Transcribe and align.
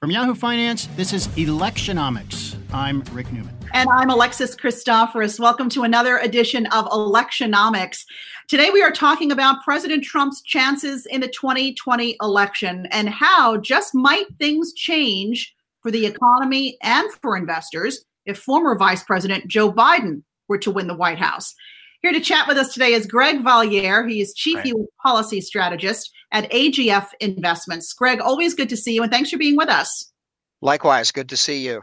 From 0.00 0.12
Yahoo 0.12 0.36
Finance, 0.36 0.86
this 0.94 1.12
is 1.12 1.26
Electionomics. 1.28 2.56
I'm 2.72 3.00
Rick 3.12 3.32
Newman. 3.32 3.52
And 3.74 3.90
I'm 3.90 4.10
Alexis 4.10 4.54
Christoforous. 4.54 5.40
Welcome 5.40 5.68
to 5.70 5.82
another 5.82 6.18
edition 6.18 6.66
of 6.66 6.84
Electionomics. 6.84 8.04
Today 8.46 8.70
we 8.70 8.80
are 8.80 8.92
talking 8.92 9.32
about 9.32 9.64
President 9.64 10.04
Trump's 10.04 10.40
chances 10.42 11.04
in 11.06 11.20
the 11.20 11.26
2020 11.26 12.16
election 12.22 12.86
and 12.92 13.08
how 13.08 13.56
just 13.56 13.92
might 13.92 14.26
things 14.38 14.72
change 14.72 15.52
for 15.82 15.90
the 15.90 16.06
economy 16.06 16.78
and 16.80 17.10
for 17.14 17.36
investors 17.36 18.04
if 18.24 18.38
former 18.38 18.78
Vice 18.78 19.02
President 19.02 19.48
Joe 19.48 19.72
Biden 19.72 20.22
were 20.46 20.58
to 20.58 20.70
win 20.70 20.86
the 20.86 20.94
White 20.94 21.18
House. 21.18 21.56
Here 22.02 22.12
to 22.12 22.20
chat 22.20 22.46
with 22.46 22.56
us 22.56 22.72
today 22.72 22.92
is 22.92 23.04
Greg 23.04 23.42
Valliere. 23.42 24.06
He 24.06 24.20
is 24.20 24.32
Chief 24.32 24.58
right. 24.58 24.72
Policy 25.02 25.40
Strategist 25.40 26.12
at 26.32 26.50
AGF 26.50 27.08
Investments. 27.20 27.92
Greg, 27.92 28.20
always 28.20 28.54
good 28.54 28.68
to 28.68 28.76
see 28.76 28.94
you, 28.94 29.02
and 29.02 29.10
thanks 29.10 29.30
for 29.30 29.38
being 29.38 29.56
with 29.56 29.68
us. 29.68 30.12
Likewise, 30.60 31.10
good 31.10 31.28
to 31.28 31.36
see 31.36 31.64
you. 31.64 31.82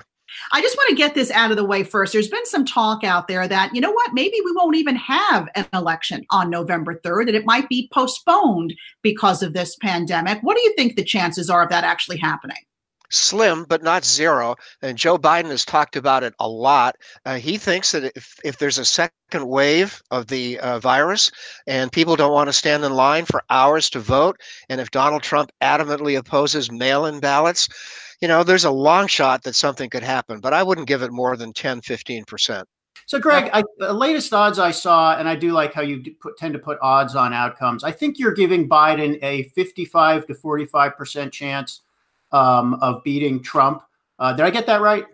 I 0.52 0.62
just 0.62 0.76
want 0.76 0.90
to 0.90 0.96
get 0.96 1.16
this 1.16 1.32
out 1.32 1.52
of 1.52 1.58
the 1.58 1.64
way 1.64 1.84
first. 1.84 2.12
There's 2.12 2.28
been 2.28 2.46
some 2.46 2.66
talk 2.66 3.04
out 3.04 3.28
there 3.28 3.48
that, 3.48 3.74
you 3.74 3.80
know 3.80 3.92
what, 3.92 4.14
maybe 4.14 4.38
we 4.44 4.52
won't 4.54 4.76
even 4.76 4.98
have 4.98 5.48
an 5.56 5.66
election 5.74 6.26
on 6.30 6.50
November 6.50 7.00
3rd, 7.06 7.28
that 7.28 7.36
it 7.36 7.46
might 7.46 7.70
be 7.70 7.90
postponed 7.94 8.74
because 9.02 9.42
of 9.42 9.54
this 9.54 9.78
pandemic. 9.78 10.40
What 10.42 10.58
do 10.58 10.64
you 10.64 10.74
think 10.76 10.96
the 10.96 11.06
chances 11.06 11.50
are 11.50 11.64
of 11.64 11.70
that 11.70 11.86
actually 11.86 12.18
happening? 12.18 12.58
Slim, 13.16 13.66
but 13.68 13.84
not 13.84 14.06
zero. 14.06 14.56
And 14.82 14.98
Joe 14.98 15.18
Biden 15.18 15.50
has 15.50 15.66
talked 15.66 15.96
about 15.96 16.24
it 16.24 16.34
a 16.40 16.48
lot. 16.48 16.96
Uh, 17.26 17.36
he 17.36 17.58
thinks 17.58 17.92
that 17.92 18.12
if, 18.16 18.40
if 18.44 18.58
there's 18.58 18.78
a 18.78 18.86
second 18.86 19.48
wave 19.48 20.02
of 20.12 20.28
the 20.28 20.60
uh, 20.60 20.80
virus 20.80 21.32
and 21.68 21.92
people 21.92 22.16
don't 22.16 22.34
want 22.34 22.48
to 22.48 22.54
stand 22.54 22.84
in 22.84 22.94
line 22.94 23.26
for 23.26 23.44
hours 23.50 23.90
to 23.92 24.00
vote, 24.00 24.40
and 24.70 24.80
if 24.82 24.92
Donald 24.92 25.24
Trump 25.24 25.52
adamantly 25.62 26.18
opposes 26.18 26.72
mail 26.72 27.06
in 27.06 27.20
ballots, 27.20 27.68
you 28.22 28.28
know, 28.28 28.44
there's 28.44 28.66
a 28.66 28.72
long 28.72 29.08
shot 29.08 29.44
that 29.44 29.56
something 29.56 29.90
could 29.90 30.04
happen, 30.04 30.40
but 30.40 30.54
I 30.54 30.64
wouldn't 30.64 30.88
give 30.88 31.02
it 31.02 31.12
more 31.12 31.36
than 31.36 31.54
10, 31.54 31.82
15%. 31.82 32.64
So, 33.08 33.20
Greg, 33.20 33.52
I, 33.54 33.64
the 33.78 33.94
latest 33.94 34.34
odds 34.34 34.58
I 34.58 34.72
saw, 34.72 35.16
and 35.16 35.30
I 35.30 35.36
do 35.36 35.52
like 35.52 35.74
how 35.74 35.82
you 35.82 36.04
put, 36.20 36.38
tend 36.38 36.54
to 36.54 36.60
put 36.60 36.80
odds 36.82 37.16
on 37.16 37.34
outcomes. 37.34 37.84
I 37.84 37.92
think 37.92 38.18
you're 38.18 38.34
giving 38.34 38.68
Biden 38.68 39.20
a 39.22 39.44
55 39.50 40.26
to 40.26 40.34
45 40.34 40.98
percent 40.98 41.32
chance 41.32 41.82
um, 42.36 42.74
of 42.82 43.04
beating 43.04 43.42
Trump. 43.42 43.82
Uh, 44.20 44.34
did 44.34 44.46
I 44.46 44.50
get 44.50 44.68
that 44.68 44.82
right? 44.82 45.06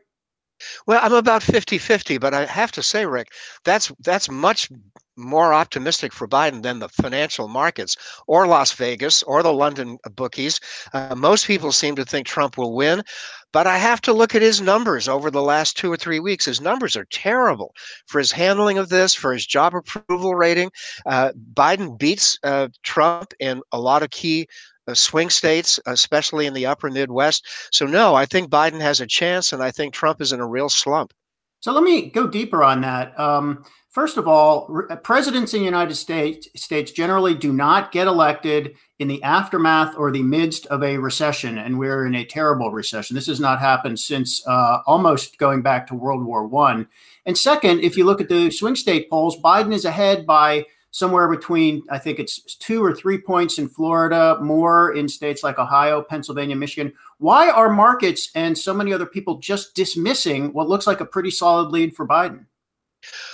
Well, 0.86 1.00
I'm 1.02 1.14
about 1.14 1.42
50-50, 1.42 2.20
but 2.20 2.34
I 2.34 2.46
have 2.46 2.72
to 2.74 2.84
say, 2.84 3.06
Rick, 3.06 3.30
that's 3.64 3.92
that's 4.00 4.30
much 4.30 4.70
more 5.18 5.54
optimistic 5.54 6.14
for 6.14 6.28
Biden 6.28 6.64
than 6.64 6.80
the 6.80 6.90
financial 6.90 7.48
markets 7.48 7.98
or 8.28 8.48
Las 8.48 8.72
Vegas 8.72 9.24
or 9.24 9.44
the 9.44 9.54
London 9.54 9.98
bookies. 10.16 10.60
Uh, 10.94 11.16
most 11.16 11.46
people 11.46 11.72
seem 11.72 11.96
to 11.96 12.06
think 12.06 12.26
Trump 12.26 12.58
will 12.58 12.76
win, 12.76 13.04
but 13.52 13.68
I 13.68 13.78
have 13.78 14.02
to 14.02 14.14
look 14.14 14.36
at 14.36 14.42
his 14.42 14.62
numbers 14.62 15.08
over 15.08 15.30
the 15.30 15.42
last 15.42 15.78
two 15.78 15.92
or 15.92 15.98
three 15.98 16.20
weeks. 16.20 16.46
His 16.46 16.62
numbers 16.62 16.96
are 16.96 17.06
terrible 17.12 17.74
for 18.08 18.20
his 18.20 18.32
handling 18.32 18.78
of 18.78 18.90
this, 18.90 19.14
for 19.14 19.34
his 19.34 19.46
job 19.46 19.76
approval 19.76 20.36
rating. 20.36 20.72
Uh, 21.06 21.32
Biden 21.54 21.98
beats 21.98 22.40
uh, 22.44 22.70
Trump 22.84 23.34
in 23.40 23.62
a 23.72 23.80
lot 23.80 24.04
of 24.04 24.12
key 24.12 24.48
swing 24.94 25.30
states, 25.30 25.80
especially 25.86 26.46
in 26.46 26.54
the 26.54 26.66
upper 26.66 26.90
Midwest. 26.90 27.48
So, 27.72 27.86
no, 27.86 28.16
I 28.16 28.26
think 28.26 28.50
Biden 28.50 28.82
has 28.82 29.02
a 29.02 29.08
chance, 29.08 29.54
and 29.54 29.64
I 29.64 29.72
think 29.72 29.94
Trump 29.94 30.22
is 30.22 30.32
in 30.32 30.40
a 30.40 30.48
real 30.48 30.70
slump. 30.70 31.14
So, 31.60 31.72
let 31.72 31.84
me 31.84 32.10
go 32.10 32.28
deeper 32.28 32.64
on 32.64 32.82
that. 32.82 33.18
Um, 33.20 33.64
first 33.90 34.18
of 34.18 34.28
all, 34.28 34.66
re- 34.70 34.86
uh, 34.90 34.96
presidents 34.96 35.54
in 35.54 35.60
the 35.60 35.66
United 35.66 35.96
States, 35.96 36.48
States 36.56 36.92
generally 36.92 37.36
do 37.36 37.54
not 37.54 37.92
get 37.92 38.08
elected 38.08 38.76
in 39.00 39.08
the 39.08 39.22
aftermath 39.24 39.96
or 39.98 40.12
the 40.12 40.24
midst 40.24 40.66
of 40.68 40.84
a 40.84 40.98
recession, 40.98 41.58
and 41.58 41.78
we're 41.78 42.06
in 42.06 42.16
a 42.16 42.26
terrible 42.26 42.72
recession. 42.72 43.16
This 43.16 43.28
has 43.28 43.40
not 43.40 43.60
happened 43.60 44.00
since 44.00 44.46
uh, 44.48 44.80
almost 44.86 45.38
going 45.38 45.62
back 45.62 45.88
to 45.88 45.96
World 45.96 46.26
War 46.26 46.48
One. 46.48 46.88
And 47.26 47.38
second, 47.38 47.82
if 47.82 47.98
you 47.98 48.06
look 48.06 48.22
at 48.22 48.30
the 48.30 48.50
swing 48.52 48.76
state 48.76 49.10
polls, 49.10 49.38
Biden 49.42 49.74
is 49.74 49.86
ahead 49.86 50.26
by 50.26 50.66
somewhere 50.92 51.28
between 51.30 51.84
I 51.90 51.98
think 51.98 52.20
it's 52.20 52.56
two 52.56 52.84
or 52.84 52.94
three 52.94 53.18
points 53.18 53.58
in 53.58 53.68
Florida, 53.68 54.38
more 54.42 54.94
in 54.94 55.08
states 55.08 55.44
like 55.44 55.58
Ohio, 55.58 56.02
Pennsylvania, 56.02 56.56
Michigan. 56.56 56.94
Why 57.18 57.50
are 57.50 57.70
markets 57.70 58.30
and 58.36 58.58
so 58.58 58.74
many 58.74 58.94
other 58.94 59.06
people 59.06 59.38
just 59.38 59.74
dismissing 59.74 60.54
what 60.54 60.70
looks 60.70 60.88
like 60.88 61.00
a 61.00 61.06
pretty 61.06 61.32
solid 61.32 61.70
lead 61.70 61.96
for 61.96 62.08
Biden? 62.08 62.46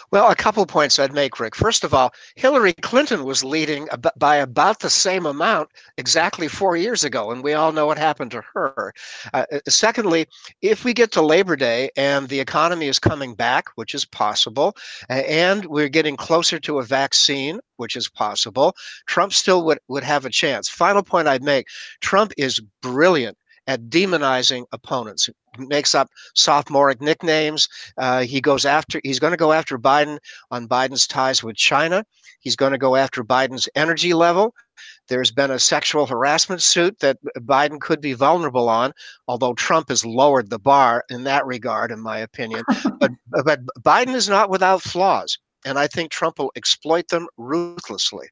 Well, 0.10 0.30
a 0.30 0.36
couple 0.36 0.66
points 0.66 1.00
I'd 1.00 1.12
make, 1.12 1.38
Rick. 1.38 1.54
First 1.54 1.84
of 1.84 1.94
all, 1.94 2.14
Hillary 2.36 2.72
Clinton 2.72 3.26
was 3.26 3.44
leading 3.44 3.90
by 4.18 4.38
about 4.38 4.80
the 4.80 4.90
same 4.90 5.26
amount 5.26 5.70
exactly 5.98 6.48
four 6.48 6.78
years 6.78 7.04
ago, 7.04 7.30
and 7.32 7.44
we 7.44 7.54
all 7.54 7.74
know 7.74 7.86
what 7.86 7.98
happened 7.98 8.32
to 8.32 8.42
her. 8.54 8.94
Uh, 9.34 9.46
uh, 9.52 9.60
secondly, 9.68 10.26
if 10.62 10.86
we 10.86 10.94
get 10.94 11.12
to 11.12 11.22
Labor 11.22 11.58
Day 11.58 11.90
and 11.98 12.30
the 12.30 12.40
economy 12.40 12.88
is 12.88 13.00
coming 13.00 13.36
back, 13.36 13.66
which 13.76 13.94
is 13.94 14.06
possible, 14.06 14.78
and 15.10 15.66
we're 15.66 15.90
getting 15.90 16.16
closer 16.16 16.58
to 16.58 16.80
a 16.80 16.84
vaccine, 16.84 17.60
which 17.76 17.98
is 17.98 18.08
possible, 18.08 18.76
Trump 19.08 19.34
still 19.34 19.66
would, 19.66 19.80
would 19.90 20.06
have 20.06 20.26
a 20.26 20.30
chance. 20.30 20.70
Final 20.70 21.04
point 21.04 21.28
I'd 21.28 21.44
make 21.44 21.68
Trump 22.00 22.32
is 22.38 22.62
brilliant 22.82 23.38
at 23.68 23.90
demonizing 23.90 24.66
opponents. 24.72 25.30
Makes 25.58 25.94
up 25.94 26.10
sophomoric 26.36 27.02
nicknames. 27.02 27.68
Uh, 27.98 28.22
he 28.22 28.42
goes 28.42 28.66
after. 28.66 29.02
He's 29.04 29.20
going 29.20 29.32
to 29.32 29.38
go 29.38 29.52
after 29.52 29.78
Biden 29.78 30.20
on 30.52 30.68
Biden's 30.68 31.08
ties 31.08 31.44
with 31.44 31.56
China. 31.56 32.04
He's 32.40 32.56
going 32.56 32.72
to 32.72 32.78
go 32.78 32.96
after 32.96 33.24
Biden's 33.24 33.68
energy 33.76 34.14
level. 34.14 34.54
There's 35.08 35.32
been 35.32 35.52
a 35.52 35.60
sexual 35.60 36.06
harassment 36.06 36.62
suit 36.62 37.00
that 37.00 37.18
Biden 37.40 37.80
could 37.80 38.02
be 38.02 38.14
vulnerable 38.14 38.70
on, 38.70 38.94
although 39.28 39.54
Trump 39.54 39.90
has 39.90 40.06
lowered 40.06 40.50
the 40.50 40.60
bar 40.60 41.04
in 41.10 41.24
that 41.24 41.46
regard, 41.46 41.92
in 41.92 42.00
my 42.00 42.20
opinion. 42.20 42.64
but 43.00 43.12
but 43.44 43.62
Biden 43.82 44.14
is 44.14 44.30
not 44.30 44.50
without 44.50 44.82
flaws, 44.82 45.38
and 45.66 45.80
I 45.80 45.88
think 45.88 46.12
Trump 46.12 46.40
will 46.40 46.52
exploit 46.56 47.08
them 47.08 47.28
ruthlessly. 47.38 48.28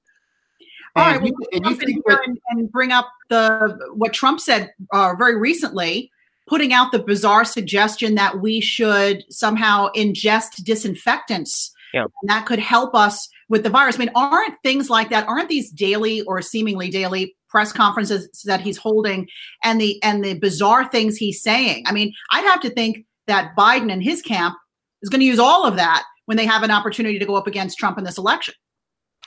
All 0.96 1.06
right, 1.06 1.22
well, 1.22 1.34
and 1.52 1.66
you 1.66 1.76
think 1.76 2.06
and, 2.08 2.40
and, 2.52 2.72
bring 2.72 2.92
up 2.92 3.12
the 3.30 3.78
what 3.96 4.14
Trump 4.14 4.40
said 4.40 4.72
uh, 4.94 5.14
very 5.18 5.38
recently, 5.38 6.10
putting 6.48 6.72
out 6.72 6.94
the 6.94 7.00
bizarre 7.00 7.44
suggestion 7.44 8.16
that 8.16 8.40
we 8.40 8.62
should 8.62 9.26
somehow 9.30 9.90
ingest 9.94 10.64
disinfectants, 10.64 11.74
yeah. 11.94 12.04
and 12.04 12.30
that 12.30 12.46
could 12.46 12.60
help 12.60 12.96
us 12.96 13.28
with 13.50 13.64
the 13.64 13.70
virus. 13.70 13.98
I 13.98 14.00
mean, 14.00 14.12
aren't 14.16 14.58
things 14.64 14.90
like 14.90 15.10
that? 15.10 15.28
Aren't 15.28 15.50
these 15.50 15.70
daily 15.70 16.22
or 16.22 16.42
seemingly 16.42 16.90
daily 16.90 17.36
press 17.50 17.74
conferences 17.74 18.30
that 18.46 18.62
he's 18.62 18.78
holding, 18.78 19.28
and 19.66 19.82
the 19.82 20.02
and 20.02 20.24
the 20.24 20.36
bizarre 20.36 20.88
things 20.88 21.18
he's 21.18 21.44
saying? 21.44 21.84
I 21.88 21.92
mean, 21.92 22.14
I'd 22.32 22.46
have 22.46 22.62
to 22.62 22.70
think 22.70 23.06
that 23.28 23.54
Biden 23.58 23.92
and 23.92 24.02
his 24.02 24.22
camp 24.22 24.56
is 25.02 25.10
going 25.10 25.20
to 25.20 25.26
use 25.26 25.40
all 25.40 25.66
of 25.66 25.76
that 25.76 26.04
when 26.26 26.38
they 26.38 26.46
have 26.46 26.64
an 26.64 26.72
opportunity 26.72 27.20
to 27.20 27.26
go 27.26 27.36
up 27.36 27.48
against 27.48 27.78
Trump 27.78 27.98
in 27.98 28.06
this 28.06 28.18
election. 28.18 28.54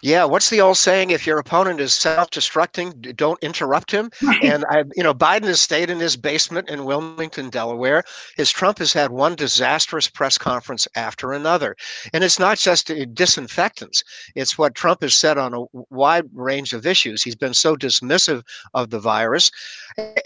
Yeah, 0.03 0.25
what's 0.25 0.49
the 0.51 0.61
old 0.61 0.77
saying? 0.77 1.11
If 1.11 1.27
your 1.27 1.39
opponent 1.39 1.81
is 1.81 1.93
self-destructing, 1.93 3.17
don't 3.17 3.43
interrupt 3.43 3.91
him. 3.91 4.11
And 4.43 4.65
I, 4.71 4.85
you 4.95 5.03
know, 5.03 5.13
Biden 5.13 5.47
has 5.47 5.61
stayed 5.61 5.91
in 5.91 5.99
his 5.99 6.17
basement 6.17 6.69
in 6.69 6.85
Wilmington, 6.85 7.51
Delaware. 7.51 8.05
His 8.37 8.51
Trump 8.51 8.79
has 8.79 8.93
had 8.93 9.11
one 9.11 9.35
disastrous 9.35 10.09
press 10.09 10.39
conference 10.39 10.87
after 10.95 11.33
another, 11.33 11.75
and 12.13 12.23
it's 12.23 12.39
not 12.39 12.59
just 12.59 12.91
uh, 12.91 13.05
disinfectants. 13.13 14.05
It's 14.37 14.57
what 14.57 14.75
Trump 14.75 15.03
has 15.03 15.15
said 15.15 15.37
on 15.37 15.55
a 15.55 15.65
wide 15.91 16.27
range 16.33 16.73
of 16.73 16.87
issues. 16.87 17.23
He's 17.23 17.35
been 17.35 17.55
so 17.55 17.77
dismissive 17.77 18.43
of 18.75 18.91
the 18.91 19.01
virus, 19.01 19.51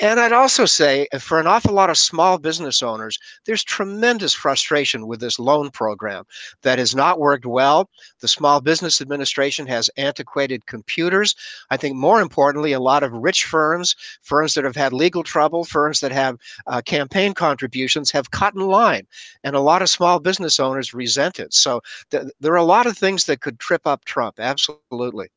and 0.00 0.20
I'd 0.20 0.32
also 0.32 0.66
say 0.66 1.06
uh, 1.12 1.18
for 1.18 1.40
an 1.40 1.46
awful 1.46 1.72
lot 1.72 1.90
of 1.90 1.96
small 1.96 2.38
business 2.38 2.82
owners, 2.82 3.18
there's 3.46 3.64
tremendous 3.64 4.34
frustration 4.34 5.06
with 5.06 5.20
this 5.20 5.38
loan 5.38 5.70
program 5.70 6.24
that 6.62 6.78
has 6.78 6.94
not 6.94 7.18
worked 7.18 7.46
well. 7.46 7.88
The 8.20 8.28
Small 8.28 8.60
Business 8.60 9.00
Administration 9.00 9.61
has 9.66 9.90
antiquated 9.96 10.66
computers. 10.66 11.34
I 11.70 11.76
think 11.76 11.96
more 11.96 12.20
importantly, 12.20 12.72
a 12.72 12.80
lot 12.80 13.02
of 13.02 13.12
rich 13.12 13.44
firms, 13.44 13.96
firms 14.22 14.54
that 14.54 14.64
have 14.64 14.76
had 14.76 14.92
legal 14.92 15.22
trouble, 15.22 15.64
firms 15.64 16.00
that 16.00 16.12
have 16.12 16.38
uh, 16.66 16.82
campaign 16.82 17.34
contributions 17.34 18.10
have 18.10 18.30
cut 18.30 18.54
in 18.54 18.60
line. 18.60 19.06
And 19.44 19.56
a 19.56 19.60
lot 19.60 19.82
of 19.82 19.90
small 19.90 20.20
business 20.20 20.60
owners 20.60 20.94
resent 20.94 21.40
it. 21.40 21.54
So 21.54 21.80
th- 22.10 22.24
there 22.40 22.52
are 22.52 22.56
a 22.56 22.64
lot 22.64 22.86
of 22.86 22.96
things 22.96 23.24
that 23.26 23.40
could 23.40 23.58
trip 23.58 23.86
up 23.86 24.04
Trump. 24.04 24.38
Absolutely. 24.38 25.28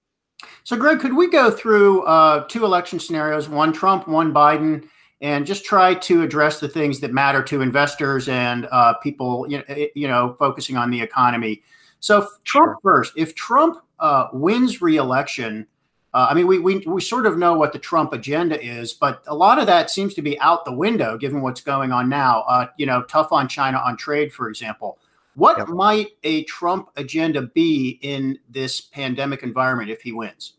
So, 0.64 0.76
Greg, 0.76 1.00
could 1.00 1.16
we 1.16 1.30
go 1.30 1.50
through 1.50 2.04
uh, 2.04 2.46
two 2.48 2.66
election 2.66 3.00
scenarios, 3.00 3.50
one 3.50 3.74
Trump, 3.74 4.08
one 4.08 4.34
Biden? 4.34 4.88
and 5.22 5.46
just 5.46 5.64
try 5.64 5.94
to 5.94 6.22
address 6.24 6.60
the 6.60 6.68
things 6.68 7.00
that 7.00 7.14
matter 7.14 7.42
to 7.42 7.62
investors 7.62 8.28
and 8.28 8.68
uh, 8.72 8.94
people, 8.96 9.46
you 9.50 9.58
know, 9.58 9.64
eh, 9.70 9.88
you 9.96 10.08
know, 10.08 10.36
focusing 10.38 10.78
on 10.78 10.92
the 10.92 11.02
economy. 11.02 11.64
So 12.00 12.28
Trump 12.44 12.74
sure. 12.74 12.78
first. 12.84 13.14
If 13.16 13.34
Trump 13.36 13.82
uh, 14.00 14.28
wins 14.34 14.82
reelection, 14.82 15.68
uh, 16.14 16.28
I 16.30 16.34
mean, 16.34 16.48
we, 16.48 16.60
we 16.60 16.78
we 16.88 17.02
sort 17.02 17.26
of 17.26 17.38
know 17.38 17.58
what 17.58 17.74
the 17.74 17.80
Trump 17.80 18.14
agenda 18.14 18.62
is, 18.64 18.94
but 18.94 19.22
a 19.28 19.36
lot 19.36 19.60
of 19.60 19.68
that 19.68 19.90
seems 19.90 20.14
to 20.14 20.22
be 20.22 20.40
out 20.40 20.64
the 20.64 20.72
window 20.72 21.18
given 21.18 21.42
what's 21.42 21.60
going 21.60 21.92
on 21.92 22.08
now. 22.08 22.44
Uh, 22.44 22.68
you 22.78 22.86
know, 22.86 23.04
tough 23.04 23.34
on 23.34 23.50
China 23.50 23.80
on 23.80 23.98
trade, 23.98 24.32
for 24.32 24.48
example. 24.48 24.98
What 25.36 25.58
yep. 25.58 25.68
might 25.68 26.12
a 26.24 26.46
Trump 26.46 26.90
agenda 26.96 27.42
be 27.42 28.00
in 28.02 28.40
this 28.50 28.80
pandemic 28.80 29.44
environment 29.44 29.90
if 29.90 30.02
he 30.02 30.14
wins? 30.14 30.54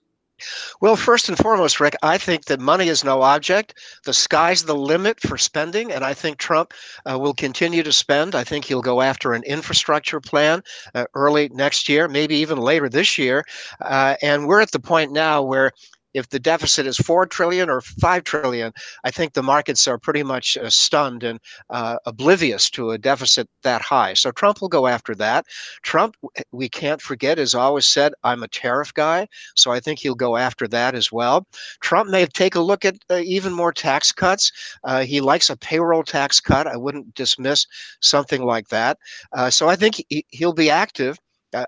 Well, 0.80 0.96
first 0.96 1.28
and 1.28 1.38
foremost, 1.38 1.80
Rick, 1.80 1.94
I 2.02 2.18
think 2.18 2.44
that 2.46 2.60
money 2.60 2.88
is 2.88 3.04
no 3.04 3.22
object. 3.22 3.74
The 4.04 4.12
sky's 4.12 4.64
the 4.64 4.74
limit 4.74 5.20
for 5.20 5.36
spending, 5.38 5.92
and 5.92 6.04
I 6.04 6.14
think 6.14 6.38
Trump 6.38 6.72
uh, 7.10 7.18
will 7.18 7.34
continue 7.34 7.82
to 7.82 7.92
spend. 7.92 8.34
I 8.34 8.44
think 8.44 8.64
he'll 8.64 8.82
go 8.82 9.00
after 9.00 9.32
an 9.32 9.42
infrastructure 9.44 10.20
plan 10.20 10.62
uh, 10.94 11.06
early 11.14 11.48
next 11.50 11.88
year, 11.88 12.08
maybe 12.08 12.36
even 12.36 12.58
later 12.58 12.88
this 12.88 13.18
year. 13.18 13.44
Uh, 13.80 14.16
and 14.22 14.46
we're 14.46 14.60
at 14.60 14.72
the 14.72 14.80
point 14.80 15.12
now 15.12 15.42
where 15.42 15.72
if 16.16 16.28
the 16.30 16.38
deficit 16.38 16.86
is 16.86 16.96
4 16.96 17.26
trillion 17.26 17.68
or 17.68 17.80
5 17.80 18.24
trillion 18.24 18.72
i 19.04 19.10
think 19.10 19.32
the 19.32 19.42
markets 19.42 19.86
are 19.86 19.98
pretty 19.98 20.22
much 20.22 20.56
uh, 20.56 20.70
stunned 20.70 21.22
and 21.22 21.38
uh, 21.70 21.96
oblivious 22.06 22.70
to 22.70 22.90
a 22.90 22.98
deficit 22.98 23.48
that 23.62 23.82
high. 23.82 24.14
So 24.14 24.30
trump 24.30 24.60
will 24.60 24.68
go 24.68 24.86
after 24.86 25.14
that. 25.16 25.44
Trump 25.82 26.16
we 26.52 26.68
can't 26.68 27.00
forget 27.00 27.38
has 27.38 27.54
always 27.54 27.86
said 27.86 28.12
i'm 28.24 28.42
a 28.42 28.48
tariff 28.48 28.92
guy 28.94 29.26
so 29.54 29.70
i 29.70 29.80
think 29.80 29.98
he'll 29.98 30.14
go 30.14 30.36
after 30.36 30.66
that 30.68 30.94
as 30.94 31.12
well. 31.12 31.46
Trump 31.80 32.10
may 32.10 32.26
take 32.26 32.54
a 32.54 32.60
look 32.60 32.84
at 32.84 32.96
uh, 33.10 33.22
even 33.24 33.52
more 33.52 33.72
tax 33.72 34.12
cuts. 34.12 34.50
Uh, 34.84 35.02
he 35.04 35.20
likes 35.20 35.50
a 35.50 35.56
payroll 35.56 36.02
tax 36.02 36.40
cut. 36.40 36.66
I 36.66 36.76
wouldn't 36.76 37.14
dismiss 37.14 37.66
something 38.00 38.42
like 38.42 38.68
that. 38.68 38.98
Uh, 39.32 39.50
so 39.50 39.68
i 39.68 39.76
think 39.76 40.02
he, 40.08 40.24
he'll 40.30 40.52
be 40.52 40.70
active 40.70 41.18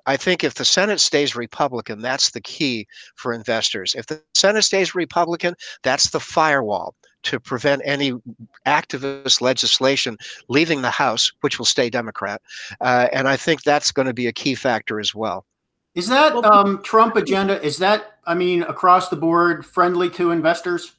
I 0.06 0.16
think 0.16 0.44
if 0.44 0.54
the 0.54 0.64
Senate 0.64 1.00
stays 1.00 1.36
Republican, 1.36 2.00
that's 2.00 2.30
the 2.30 2.40
key 2.40 2.86
for 3.16 3.32
investors. 3.32 3.94
If 3.96 4.06
the 4.06 4.22
Senate 4.34 4.62
stays 4.62 4.94
Republican, 4.94 5.54
that's 5.82 6.10
the 6.10 6.20
firewall 6.20 6.94
to 7.24 7.40
prevent 7.40 7.82
any 7.84 8.12
activist 8.66 9.40
legislation 9.40 10.16
leaving 10.48 10.82
the 10.82 10.90
House, 10.90 11.32
which 11.40 11.58
will 11.58 11.66
stay 11.66 11.90
Democrat. 11.90 12.40
Uh, 12.80 13.08
and 13.12 13.28
I 13.28 13.36
think 13.36 13.62
that's 13.62 13.92
going 13.92 14.06
to 14.06 14.14
be 14.14 14.26
a 14.26 14.32
key 14.32 14.54
factor 14.54 15.00
as 15.00 15.14
well. 15.14 15.44
Is 15.94 16.08
that 16.08 16.34
um, 16.44 16.82
Trump 16.82 17.16
agenda? 17.16 17.60
Is 17.62 17.78
that, 17.78 18.18
I 18.24 18.34
mean, 18.34 18.62
across 18.62 19.08
the 19.08 19.16
board 19.16 19.66
friendly 19.66 20.10
to 20.10 20.30
investors? 20.30 20.92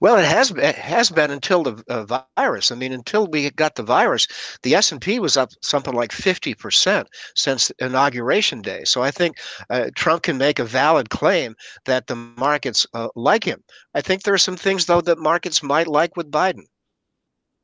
Well, 0.00 0.16
it 0.16 0.24
has 0.24 0.50
it 0.50 0.76
has 0.76 1.10
been 1.10 1.30
until 1.30 1.62
the 1.62 1.84
uh, 1.88 2.22
virus. 2.36 2.72
I 2.72 2.74
mean, 2.74 2.92
until 2.92 3.26
we 3.26 3.50
got 3.50 3.74
the 3.74 3.82
virus, 3.82 4.26
the 4.62 4.74
S 4.74 4.92
and 4.92 5.00
P 5.00 5.18
was 5.18 5.36
up 5.36 5.50
something 5.62 5.94
like 5.94 6.12
fifty 6.12 6.54
percent 6.54 7.08
since 7.36 7.70
inauguration 7.78 8.62
day. 8.62 8.84
So 8.84 9.02
I 9.02 9.10
think 9.10 9.36
uh, 9.70 9.90
Trump 9.94 10.22
can 10.22 10.38
make 10.38 10.58
a 10.58 10.64
valid 10.64 11.10
claim 11.10 11.54
that 11.84 12.06
the 12.06 12.16
markets 12.16 12.86
uh, 12.94 13.08
like 13.14 13.44
him. 13.44 13.62
I 13.94 14.00
think 14.00 14.22
there 14.22 14.34
are 14.34 14.38
some 14.38 14.56
things 14.56 14.86
though 14.86 15.02
that 15.02 15.18
markets 15.18 15.62
might 15.62 15.86
like 15.86 16.16
with 16.16 16.30
Biden. 16.30 16.64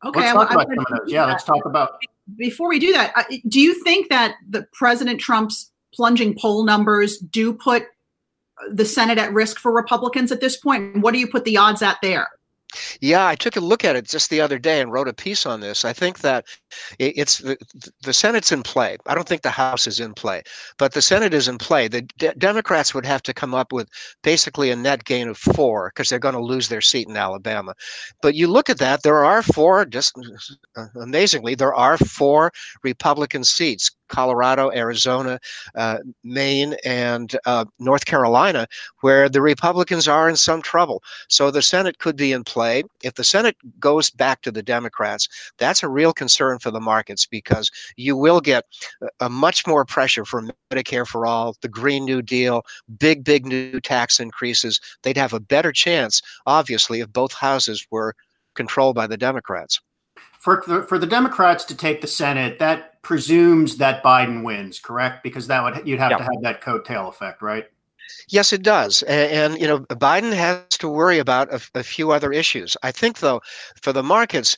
Okay, 0.05 0.21
let's 0.21 0.33
talk 0.35 0.51
about 0.53 0.69
some 0.69 0.79
of 0.79 0.87
those. 0.91 1.13
Yeah, 1.13 1.25
let's 1.25 1.45
talk 1.45 1.65
about. 1.65 1.99
Before 2.37 2.69
we 2.69 2.79
do 2.79 2.93
that, 2.93 3.15
do 3.49 3.61
you 3.61 3.83
think 3.83 4.11
that 4.11 4.35
the 4.49 4.67
President 4.73 5.21
Trump's 5.21 5.71
plunging 5.95 6.37
poll 6.39 6.65
numbers 6.65 7.19
do 7.19 7.55
put 7.55 7.85
the 8.71 8.85
Senate 8.85 9.19
at 9.19 9.33
risk 9.33 9.59
for 9.59 9.73
Republicans 9.73 10.33
at 10.33 10.41
this 10.41 10.57
point? 10.57 10.99
What 10.99 11.13
do 11.13 11.21
you 11.21 11.27
put 11.27 11.45
the 11.45 11.57
odds 11.57 11.83
at 11.83 11.99
there? 12.03 12.29
Yeah, 13.01 13.27
I 13.27 13.35
took 13.37 13.57
a 13.57 13.61
look 13.61 13.85
at 13.85 13.97
it 13.97 14.09
just 14.09 14.31
the 14.31 14.41
other 14.41 14.59
day 14.59 14.81
and 14.81 14.93
wrote 14.93 15.09
a 15.09 15.13
piece 15.13 15.47
on 15.47 15.61
this. 15.61 15.85
I 15.85 15.93
think 15.93 16.21
that 16.21 16.47
it's 16.99 17.39
the, 17.39 17.57
the 18.03 18.13
Senate's 18.13 18.53
in 18.53 18.63
play. 18.63 18.97
I 19.07 19.15
don't 19.15 19.29
think 19.29 19.43
the 19.43 19.51
House 19.51 19.87
is 19.87 20.01
in 20.01 20.15
play, 20.15 20.43
but 20.79 20.93
the 20.93 21.03
Senate 21.03 21.35
is 21.35 21.49
in 21.49 21.59
play. 21.59 21.89
The 21.89 22.03
de- 22.19 22.35
Democrats 22.35 22.95
would 22.95 23.07
have 23.07 23.23
to 23.25 23.35
come 23.35 23.55
up 23.55 23.73
with 23.73 23.89
basically 24.23 24.71
a 24.71 24.77
net 24.77 25.05
gain 25.05 25.29
of 25.29 25.39
four 25.39 25.91
because 25.91 26.09
they're 26.09 26.19
going 26.19 26.35
to 26.35 26.41
lose 26.41 26.69
their 26.69 26.81
seat 26.81 27.09
in 27.09 27.17
Alabama. 27.17 27.75
But 28.23 28.35
you 28.35 28.49
look 28.49 28.69
at 28.69 28.79
that, 28.79 29.03
there 29.03 29.25
are 29.25 29.43
four, 29.43 29.85
just 29.85 30.19
uh, 30.77 30.87
amazingly, 31.01 31.55
there 31.55 31.75
are 31.75 31.99
four 31.99 32.51
Republican 32.83 33.45
seats 33.45 33.91
Colorado, 34.09 34.71
Arizona, 34.73 35.39
uh, 35.75 35.99
Maine, 36.23 36.77
and 36.85 37.37
uh, 37.47 37.65
North 37.79 38.07
Carolina, 38.07 38.67
where 39.01 39.29
the 39.29 39.41
Republicans 39.41 40.09
are 40.09 40.29
in 40.29 40.37
some 40.37 40.63
trouble. 40.63 41.03
So 41.29 41.51
the 41.51 41.63
Senate 41.63 41.99
could 41.99 42.17
be 42.17 42.33
in 42.33 42.45
play. 42.45 42.85
If 43.03 43.15
the 43.15 43.25
Senate 43.25 43.57
goes 43.79 44.11
back 44.11 44.43
to 44.43 44.51
the 44.51 44.63
Democrats, 44.63 45.29
that's 45.59 45.83
a 45.83 45.89
real 45.89 46.13
concern 46.13 46.59
for 46.59 46.71
the 46.71 46.81
markets 46.81 47.27
because 47.27 47.71
you 47.97 48.17
will 48.17 48.41
get 48.41 48.65
a 49.21 49.29
much 49.29 49.67
more 49.67 49.85
pressure 49.85 50.25
for 50.25 50.49
Medicare 50.73 51.07
for 51.07 51.27
all, 51.27 51.57
the 51.61 51.69
Green 51.69 52.05
New 52.05 52.23
Deal, 52.23 52.65
big, 52.99 53.25
big 53.25 53.47
new 53.47 53.81
tax 53.81 54.21
increases. 54.21 54.81
They'd 55.03 55.17
have 55.17 55.33
a 55.33 55.41
better 55.41 55.73
chance, 55.73 56.23
obviously, 56.47 57.01
if 57.01 57.13
both 57.13 57.33
houses 57.33 57.87
were 57.91 58.15
controlled 58.55 58.95
by 58.95 59.07
the 59.07 59.17
Democrats 59.17 59.81
for 60.45 60.61
for 60.83 60.99
the 60.99 61.07
Democrats 61.07 61.65
to 61.65 61.75
take 61.75 62.03
the 62.03 62.07
Senate, 62.07 62.59
that 62.59 62.94
presumes 63.05 63.77
that 63.77 64.03
Biden 64.03 64.43
wins, 64.43 64.81
correct? 64.81 65.23
Because 65.23 65.47
that 65.47 65.63
would 65.63 65.87
you'd 65.87 66.01
have 66.01 66.17
to 66.17 66.23
have 66.23 66.43
that 66.43 66.63
coattail 66.63 67.09
effect, 67.09 67.43
right? 67.43 67.67
Yes, 68.29 68.53
it 68.53 68.63
does. 68.63 69.03
And, 69.05 69.33
and, 69.33 69.61
you 69.61 69.67
know, 69.67 69.81
Biden 69.81 70.33
has 70.33 70.63
to 70.79 70.89
worry 70.89 71.19
about 71.19 71.53
a, 71.53 71.61
a, 71.75 71.83
few 71.83 72.11
other 72.11 72.33
issues. 72.33 72.77
I 72.83 72.91
think, 72.91 73.21
though, 73.21 73.41
for 73.81 73.93
the 73.93 74.03
markets, 74.03 74.57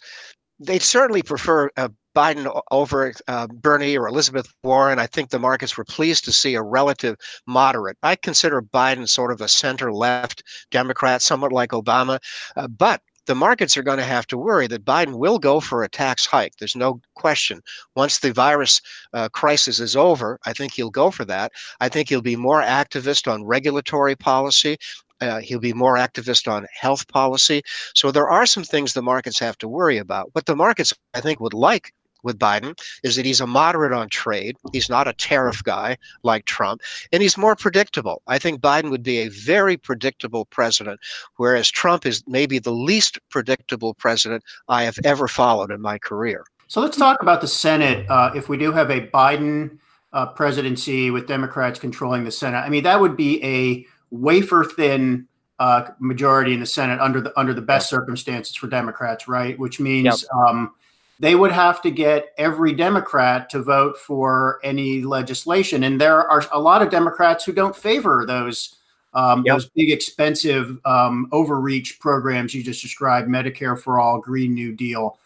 they'd 0.59 0.83
certainly 0.83 1.23
prefer 1.23 1.71
uh, 1.77 1.89
Biden 2.15 2.61
over 2.71 3.13
uh, 3.29 3.47
Bernie 3.49 3.97
or 3.97 4.09
Elizabeth 4.09 4.53
Warren. 4.63 4.99
I 4.99 5.07
think 5.07 5.31
the 5.31 5.39
markets 5.39 5.77
were 5.77 5.85
pleased 5.85 6.25
to 6.25 6.33
see 6.33 6.55
a 6.55 6.63
relative 6.63 7.17
moderate. 7.47 7.99
I 8.03 8.17
consider 8.17 8.63
Biden 8.63 9.09
sort 9.09 9.33
of 9.33 9.41
a 9.41 9.49
center 9.49 9.93
left 9.93 10.43
Democrat, 10.71 11.23
somewhat 11.23 11.53
like 11.53 11.71
Obama. 11.71 12.19
Uh, 12.57 12.69
but 12.69 13.03
the 13.27 13.35
markets 13.35 13.77
are 13.77 13.83
going 13.83 13.99
to 13.99 14.05
have 14.05 14.27
to 14.29 14.39
worry 14.39 14.67
that 14.69 14.85
Biden 14.85 15.19
will 15.19 15.39
go 15.39 15.61
for 15.61 15.83
a 15.83 15.89
tax 15.89 16.27
hike. 16.27 16.57
There's 16.57 16.77
no 16.77 17.01
question. 17.15 17.61
Once 17.95 18.19
the 18.19 18.33
virus 18.33 18.81
uh, 19.13 19.29
crisis 19.29 19.81
is 19.81 19.97
over, 19.97 20.39
I 20.47 20.53
think 20.53 20.73
he'll 20.73 20.91
go 20.91 21.11
for 21.11 21.25
that. 21.27 21.53
I 21.81 21.89
think 21.89 22.09
he'll 22.09 22.23
be 22.23 22.37
more 22.37 22.63
activist 22.63 23.31
on 23.31 23.45
regulatory 23.45 24.17
policy. 24.17 24.77
Uh, 25.21 25.41
he'll 25.41 25.61
be 25.61 25.73
more 25.73 25.97
activist 25.97 26.51
on 26.51 26.67
health 26.79 27.09
policy. 27.09 27.63
So 27.95 28.11
there 28.11 28.29
are 28.29 28.47
some 28.47 28.65
things 28.65 28.93
the 28.93 29.03
markets 29.03 29.39
have 29.39 29.57
to 29.59 29.69
worry 29.69 29.99
about. 29.99 30.29
What 30.33 30.47
the 30.47 30.57
markets, 30.57 30.93
I 31.15 31.21
think, 31.21 31.41
would 31.41 31.55
like 31.55 31.93
with 32.27 32.39
Biden 32.39 32.79
is 33.03 33.17
that 33.17 33.25
he's 33.25 33.41
a 33.41 33.47
moderate 33.47 33.93
on 33.93 34.11
trade. 34.11 34.57
He's 34.73 34.91
not 34.91 35.09
a 35.09 35.15
tariff 35.15 35.65
guy 35.65 35.97
like 36.23 36.45
Trump, 36.45 36.83
and 37.13 37.23
he's 37.23 37.39
more 37.39 37.57
predictable. 37.57 38.21
I 38.27 38.39
think 38.39 38.61
Biden 38.61 38.91
would 38.91 39.03
be 39.03 39.19
a 39.19 39.29
very 39.29 39.79
predictable 39.79 40.45
president, 40.45 41.01
whereas 41.37 41.71
Trump 41.71 42.05
is 42.05 42.23
maybe 42.27 42.59
the 42.59 42.73
least 42.73 43.19
predictable 43.31 43.95
president 43.95 44.45
I 44.69 44.83
have 44.83 44.99
ever 45.05 45.29
followed 45.29 45.71
in 45.71 45.81
my 45.81 45.97
career. 45.97 46.45
So 46.69 46.81
let's 46.81 46.97
talk 46.97 47.23
about 47.23 47.41
the 47.41 47.49
Senate. 47.49 48.05
Uh, 48.11 48.33
if 48.35 48.49
we 48.49 48.59
do 48.59 48.73
have 48.73 48.91
a 48.91 49.07
Biden 49.09 49.79
uh, 50.13 50.27
presidency 50.27 51.11
with 51.11 51.27
Democrats 51.27 51.79
controlling 51.79 52.25
the 52.25 52.33
Senate, 52.33 52.59
I 52.59 52.69
mean 52.69 52.83
that 52.83 53.01
would 53.01 53.17
be 53.17 53.43
a 53.45 53.87
wafer 54.11 54.65
thin 54.65 55.29
uh, 55.59 55.89
majority 56.01 56.53
in 56.53 56.61
the 56.61 56.67
Senate 56.67 57.01
under 57.01 57.21
the 57.21 57.39
under 57.39 57.55
the 57.55 57.63
best 57.63 57.89
circumstances 57.89 58.55
for 58.55 58.67
Democrats, 58.67 59.29
right? 59.29 59.59
Which 59.59 59.81
means 59.81 60.05
yep. 60.05 60.49
um, 60.49 60.75
they 61.19 61.35
would 61.35 61.53
have 61.53 61.81
to 61.83 61.91
get 61.91 62.33
every 62.37 62.73
Democrat 62.73 63.49
to 63.51 63.63
vote 63.63 63.97
for 63.97 64.61
any 64.63 65.03
legislation. 65.03 65.85
And 65.85 66.01
there 66.01 66.29
are 66.29 66.45
a 66.53 66.61
lot 66.61 66.83
of 66.83 66.91
Democrats 66.91 67.45
who 67.45 67.53
don't 67.53 67.75
favor 67.75 68.25
those 68.27 68.77
um, 69.15 69.45
yep. 69.47 69.55
those 69.55 69.71
big, 69.71 69.91
expensive 69.91 70.79
um, 70.85 71.29
overreach 71.33 71.99
programs 72.01 72.55
you 72.55 72.63
just 72.63 72.83
described: 72.83 73.29
Medicare 73.29 73.81
for 73.81 73.99
all, 73.99 74.21
Green 74.21 74.53
New 74.53 74.73
Deal. 74.73 75.19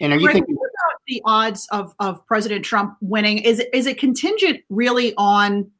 And 0.00 0.12
are 0.12 0.18
you 0.18 0.32
thinking 0.32 0.56
about 0.56 1.00
the 1.06 1.22
odds 1.24 1.68
of 1.70 1.94
of 2.00 2.26
President 2.26 2.64
Trump 2.64 2.96
winning? 3.00 3.38
Is 3.38 3.60
it 3.60 3.68
is 3.72 3.86
it 3.86 3.98
contingent 3.98 4.62
really 4.68 5.14
on 5.16 5.70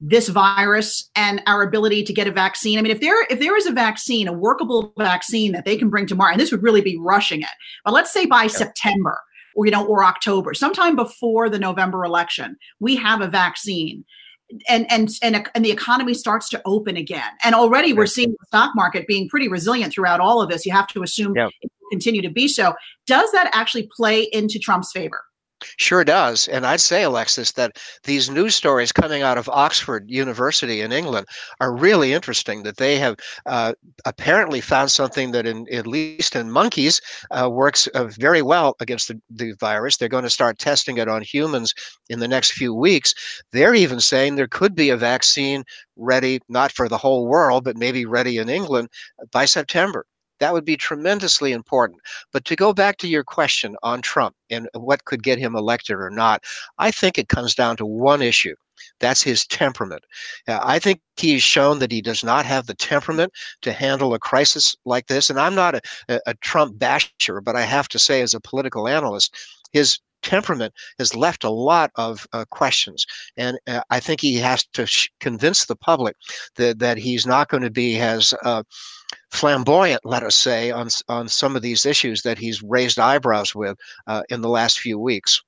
this 0.00 0.28
virus 0.28 1.10
and 1.16 1.42
our 1.46 1.62
ability 1.62 2.04
to 2.04 2.12
get 2.12 2.28
a 2.28 2.32
vaccine. 2.32 2.78
I 2.78 2.82
mean, 2.82 2.92
if 2.92 3.00
there 3.00 3.24
if 3.30 3.40
there 3.40 3.56
is 3.56 3.66
a 3.66 3.72
vaccine, 3.72 4.28
a 4.28 4.32
workable 4.32 4.92
vaccine 4.96 5.52
that 5.52 5.64
they 5.64 5.76
can 5.76 5.90
bring 5.90 6.06
tomorrow, 6.06 6.32
and 6.32 6.40
this 6.40 6.52
would 6.52 6.62
really 6.62 6.80
be 6.80 6.98
rushing 6.98 7.42
it. 7.42 7.48
But 7.84 7.94
let's 7.94 8.12
say 8.12 8.26
by 8.26 8.42
yeah. 8.42 8.48
September 8.48 9.18
or 9.56 9.66
you 9.66 9.72
know 9.72 9.84
or 9.86 10.04
October, 10.04 10.54
sometime 10.54 10.94
before 10.94 11.48
the 11.48 11.58
November 11.58 12.04
election, 12.04 12.56
we 12.80 12.96
have 12.96 13.20
a 13.20 13.28
vaccine. 13.28 14.04
And 14.66 14.90
and 14.90 15.10
and 15.20 15.46
and 15.54 15.62
the 15.62 15.70
economy 15.70 16.14
starts 16.14 16.48
to 16.50 16.62
open 16.64 16.96
again, 16.96 17.30
and 17.44 17.54
already 17.54 17.92
we're 17.92 18.06
seeing 18.06 18.30
the 18.30 18.46
stock 18.46 18.74
market 18.74 19.06
being 19.06 19.28
pretty 19.28 19.46
resilient 19.46 19.92
throughout 19.92 20.20
all 20.20 20.40
of 20.40 20.48
this. 20.48 20.64
You 20.64 20.72
have 20.72 20.86
to 20.88 21.02
assume 21.02 21.34
yeah. 21.36 21.48
it 21.60 21.70
will 21.82 21.90
continue 21.90 22.22
to 22.22 22.30
be 22.30 22.48
so. 22.48 22.72
Does 23.06 23.30
that 23.32 23.50
actually 23.52 23.90
play 23.94 24.22
into 24.32 24.58
Trump's 24.58 24.90
favor? 24.90 25.22
Sure 25.80 26.02
does. 26.02 26.48
And 26.48 26.66
I'd 26.66 26.80
say, 26.80 27.04
Alexis, 27.04 27.52
that 27.52 27.78
these 28.02 28.28
news 28.28 28.56
stories 28.56 28.90
coming 28.90 29.22
out 29.22 29.38
of 29.38 29.48
Oxford 29.48 30.10
University 30.10 30.80
in 30.80 30.90
England 30.90 31.28
are 31.60 31.72
really 31.72 32.12
interesting. 32.12 32.64
That 32.64 32.78
they 32.78 32.98
have 32.98 33.16
uh, 33.46 33.74
apparently 34.04 34.60
found 34.60 34.90
something 34.90 35.30
that, 35.30 35.46
in, 35.46 35.72
at 35.72 35.86
least 35.86 36.34
in 36.34 36.50
monkeys, 36.50 37.00
uh, 37.30 37.48
works 37.48 37.86
uh, 37.88 38.06
very 38.06 38.42
well 38.42 38.74
against 38.80 39.06
the, 39.06 39.20
the 39.30 39.52
virus. 39.60 39.96
They're 39.96 40.08
going 40.08 40.24
to 40.24 40.30
start 40.30 40.58
testing 40.58 40.98
it 40.98 41.06
on 41.06 41.22
humans 41.22 41.72
in 42.08 42.18
the 42.18 42.28
next 42.28 42.52
few 42.52 42.74
weeks. 42.74 43.14
They're 43.52 43.74
even 43.74 44.00
saying 44.00 44.34
there 44.34 44.48
could 44.48 44.74
be 44.74 44.90
a 44.90 44.96
vaccine 44.96 45.62
ready, 45.96 46.40
not 46.48 46.72
for 46.72 46.88
the 46.88 46.98
whole 46.98 47.28
world, 47.28 47.62
but 47.62 47.76
maybe 47.76 48.04
ready 48.04 48.38
in 48.38 48.48
England 48.48 48.88
by 49.30 49.44
September. 49.44 50.06
That 50.40 50.52
would 50.52 50.64
be 50.64 50.76
tremendously 50.76 51.52
important. 51.52 52.00
But 52.32 52.44
to 52.46 52.56
go 52.56 52.72
back 52.72 52.98
to 52.98 53.08
your 53.08 53.24
question 53.24 53.76
on 53.82 54.02
Trump 54.02 54.34
and 54.50 54.68
what 54.74 55.04
could 55.04 55.22
get 55.22 55.38
him 55.38 55.56
elected 55.56 55.96
or 55.96 56.10
not, 56.10 56.44
I 56.78 56.90
think 56.90 57.18
it 57.18 57.28
comes 57.28 57.54
down 57.54 57.76
to 57.78 57.86
one 57.86 58.22
issue. 58.22 58.54
That's 59.00 59.22
his 59.22 59.46
temperament. 59.46 60.04
Uh, 60.46 60.60
I 60.62 60.78
think 60.78 61.00
he's 61.16 61.42
shown 61.42 61.80
that 61.80 61.90
he 61.90 62.00
does 62.00 62.22
not 62.22 62.46
have 62.46 62.66
the 62.66 62.74
temperament 62.74 63.32
to 63.62 63.72
handle 63.72 64.14
a 64.14 64.18
crisis 64.18 64.76
like 64.84 65.06
this. 65.08 65.30
And 65.30 65.38
I'm 65.38 65.54
not 65.54 65.74
a, 65.74 65.80
a, 66.08 66.20
a 66.26 66.34
Trump 66.34 66.78
basher, 66.78 67.40
but 67.40 67.56
I 67.56 67.62
have 67.62 67.88
to 67.88 67.98
say, 67.98 68.22
as 68.22 68.34
a 68.34 68.40
political 68.40 68.86
analyst, 68.86 69.36
his 69.72 69.98
temperament 70.22 70.74
has 70.98 71.14
left 71.14 71.44
a 71.44 71.50
lot 71.50 71.90
of 71.96 72.26
uh, 72.32 72.44
questions. 72.50 73.06
And 73.36 73.58
uh, 73.66 73.82
I 73.90 74.00
think 74.00 74.20
he 74.20 74.34
has 74.36 74.64
to 74.72 74.86
sh- 74.86 75.08
convince 75.20 75.66
the 75.66 75.76
public 75.76 76.16
that, 76.56 76.78
that 76.80 76.98
he's 76.98 77.26
not 77.26 77.48
going 77.48 77.62
to 77.62 77.70
be 77.70 78.00
as 78.00 78.34
uh, 78.44 78.62
flamboyant, 79.30 80.04
let 80.04 80.22
us 80.22 80.36
say, 80.36 80.70
on, 80.70 80.88
on 81.08 81.28
some 81.28 81.56
of 81.56 81.62
these 81.62 81.86
issues 81.86 82.22
that 82.22 82.38
he's 82.38 82.62
raised 82.62 82.98
eyebrows 82.98 83.54
with 83.54 83.78
uh, 84.06 84.22
in 84.30 84.40
the 84.40 84.48
last 84.48 84.80
few 84.80 84.98
weeks. 84.98 85.42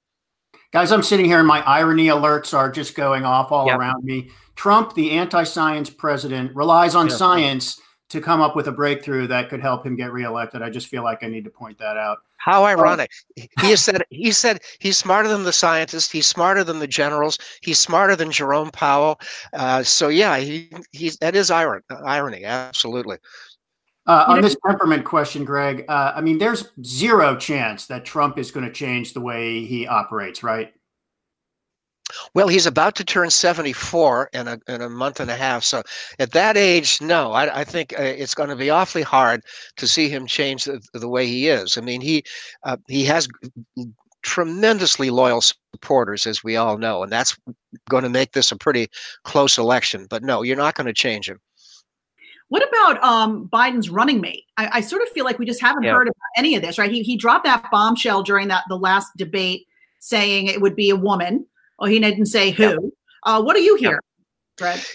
Guys, 0.72 0.92
I'm 0.92 1.02
sitting 1.02 1.26
here 1.26 1.38
and 1.38 1.48
my 1.48 1.62
irony 1.62 2.06
alerts 2.06 2.56
are 2.56 2.70
just 2.70 2.94
going 2.94 3.24
off 3.24 3.50
all 3.50 3.66
yep. 3.66 3.78
around 3.78 4.04
me. 4.04 4.30
Trump, 4.54 4.94
the 4.94 5.12
anti 5.12 5.42
science 5.42 5.90
president, 5.90 6.54
relies 6.54 6.94
on 6.94 7.08
yep. 7.08 7.16
science 7.16 7.80
to 8.10 8.20
come 8.20 8.40
up 8.40 8.54
with 8.54 8.66
a 8.66 8.72
breakthrough 8.72 9.26
that 9.28 9.48
could 9.48 9.60
help 9.60 9.86
him 9.86 9.96
get 9.96 10.12
reelected. 10.12 10.62
I 10.62 10.70
just 10.70 10.88
feel 10.88 11.02
like 11.02 11.22
I 11.22 11.28
need 11.28 11.44
to 11.44 11.50
point 11.50 11.78
that 11.78 11.96
out. 11.96 12.18
How 12.36 12.64
ironic. 12.64 13.10
Uh, 13.38 13.42
he 13.62 13.76
said 13.76 14.02
he 14.10 14.32
said 14.32 14.60
he's 14.78 14.96
smarter 14.96 15.28
than 15.28 15.44
the 15.44 15.52
scientists, 15.52 16.10
he's 16.10 16.26
smarter 16.26 16.64
than 16.64 16.78
the 16.78 16.86
generals, 16.86 17.38
he's 17.62 17.78
smarter 17.78 18.16
than 18.16 18.30
Jerome 18.30 18.70
Powell. 18.70 19.20
Uh, 19.52 19.82
so 19.82 20.08
yeah, 20.08 20.38
he 20.38 20.70
he's 20.92 21.16
that 21.18 21.36
is 21.36 21.50
iron, 21.50 21.82
irony, 22.04 22.44
absolutely. 22.44 23.18
Uh, 24.10 24.24
on 24.26 24.40
this 24.40 24.56
temperament 24.66 25.04
question, 25.04 25.44
Greg, 25.44 25.84
uh, 25.88 26.12
I 26.16 26.20
mean, 26.20 26.38
there's 26.38 26.72
zero 26.82 27.36
chance 27.36 27.86
that 27.86 28.04
Trump 28.04 28.38
is 28.38 28.50
going 28.50 28.66
to 28.66 28.72
change 28.72 29.12
the 29.12 29.20
way 29.20 29.64
he 29.64 29.86
operates, 29.86 30.42
right? 30.42 30.74
Well, 32.34 32.48
he's 32.48 32.66
about 32.66 32.96
to 32.96 33.04
turn 33.04 33.30
74 33.30 34.30
in 34.32 34.48
a, 34.48 34.58
in 34.66 34.82
a 34.82 34.88
month 34.88 35.20
and 35.20 35.30
a 35.30 35.36
half. 35.36 35.62
So 35.62 35.84
at 36.18 36.32
that 36.32 36.56
age, 36.56 37.00
no, 37.00 37.30
I, 37.30 37.60
I 37.60 37.62
think 37.62 37.92
uh, 37.96 38.02
it's 38.02 38.34
going 38.34 38.48
to 38.48 38.56
be 38.56 38.68
awfully 38.68 39.02
hard 39.02 39.42
to 39.76 39.86
see 39.86 40.08
him 40.08 40.26
change 40.26 40.64
the, 40.64 40.80
the 40.92 41.08
way 41.08 41.24
he 41.28 41.46
is. 41.46 41.78
I 41.78 41.80
mean, 41.80 42.00
he 42.00 42.24
uh, 42.64 42.78
he 42.88 43.04
has 43.04 43.28
tremendously 44.22 45.10
loyal 45.10 45.40
supporters, 45.40 46.26
as 46.26 46.42
we 46.42 46.56
all 46.56 46.78
know, 46.78 47.04
and 47.04 47.12
that's 47.12 47.38
going 47.88 48.02
to 48.02 48.10
make 48.10 48.32
this 48.32 48.50
a 48.50 48.56
pretty 48.56 48.88
close 49.22 49.56
election. 49.56 50.08
But 50.10 50.24
no, 50.24 50.42
you're 50.42 50.56
not 50.56 50.74
going 50.74 50.88
to 50.88 50.92
change 50.92 51.28
him. 51.28 51.38
What 52.50 52.68
about 52.68 53.02
um, 53.02 53.48
Biden's 53.48 53.90
running 53.90 54.20
mate? 54.20 54.44
I, 54.56 54.68
I, 54.74 54.80
sort 54.80 55.02
of 55.02 55.08
feel 55.10 55.24
like 55.24 55.38
we 55.38 55.46
just 55.46 55.60
haven't 55.60 55.84
yeah. 55.84 55.92
heard 55.92 56.08
about 56.08 56.16
any 56.36 56.56
of 56.56 56.62
this, 56.62 56.78
right? 56.78 56.90
He, 56.90 57.02
he 57.02 57.16
dropped 57.16 57.44
that 57.44 57.70
bombshell 57.70 58.24
during 58.24 58.48
that 58.48 58.64
the 58.68 58.76
last 58.76 59.12
debate, 59.16 59.68
saying 60.00 60.48
it 60.48 60.60
would 60.60 60.74
be 60.74 60.90
a 60.90 60.96
woman. 60.96 61.46
Well, 61.78 61.88
he 61.88 62.00
didn't 62.00 62.26
say 62.26 62.50
who. 62.50 62.64
Yeah. 62.64 62.76
Uh, 63.22 63.42
what 63.42 63.54
do 63.54 63.62
you 63.62 63.76
hear? 63.76 64.00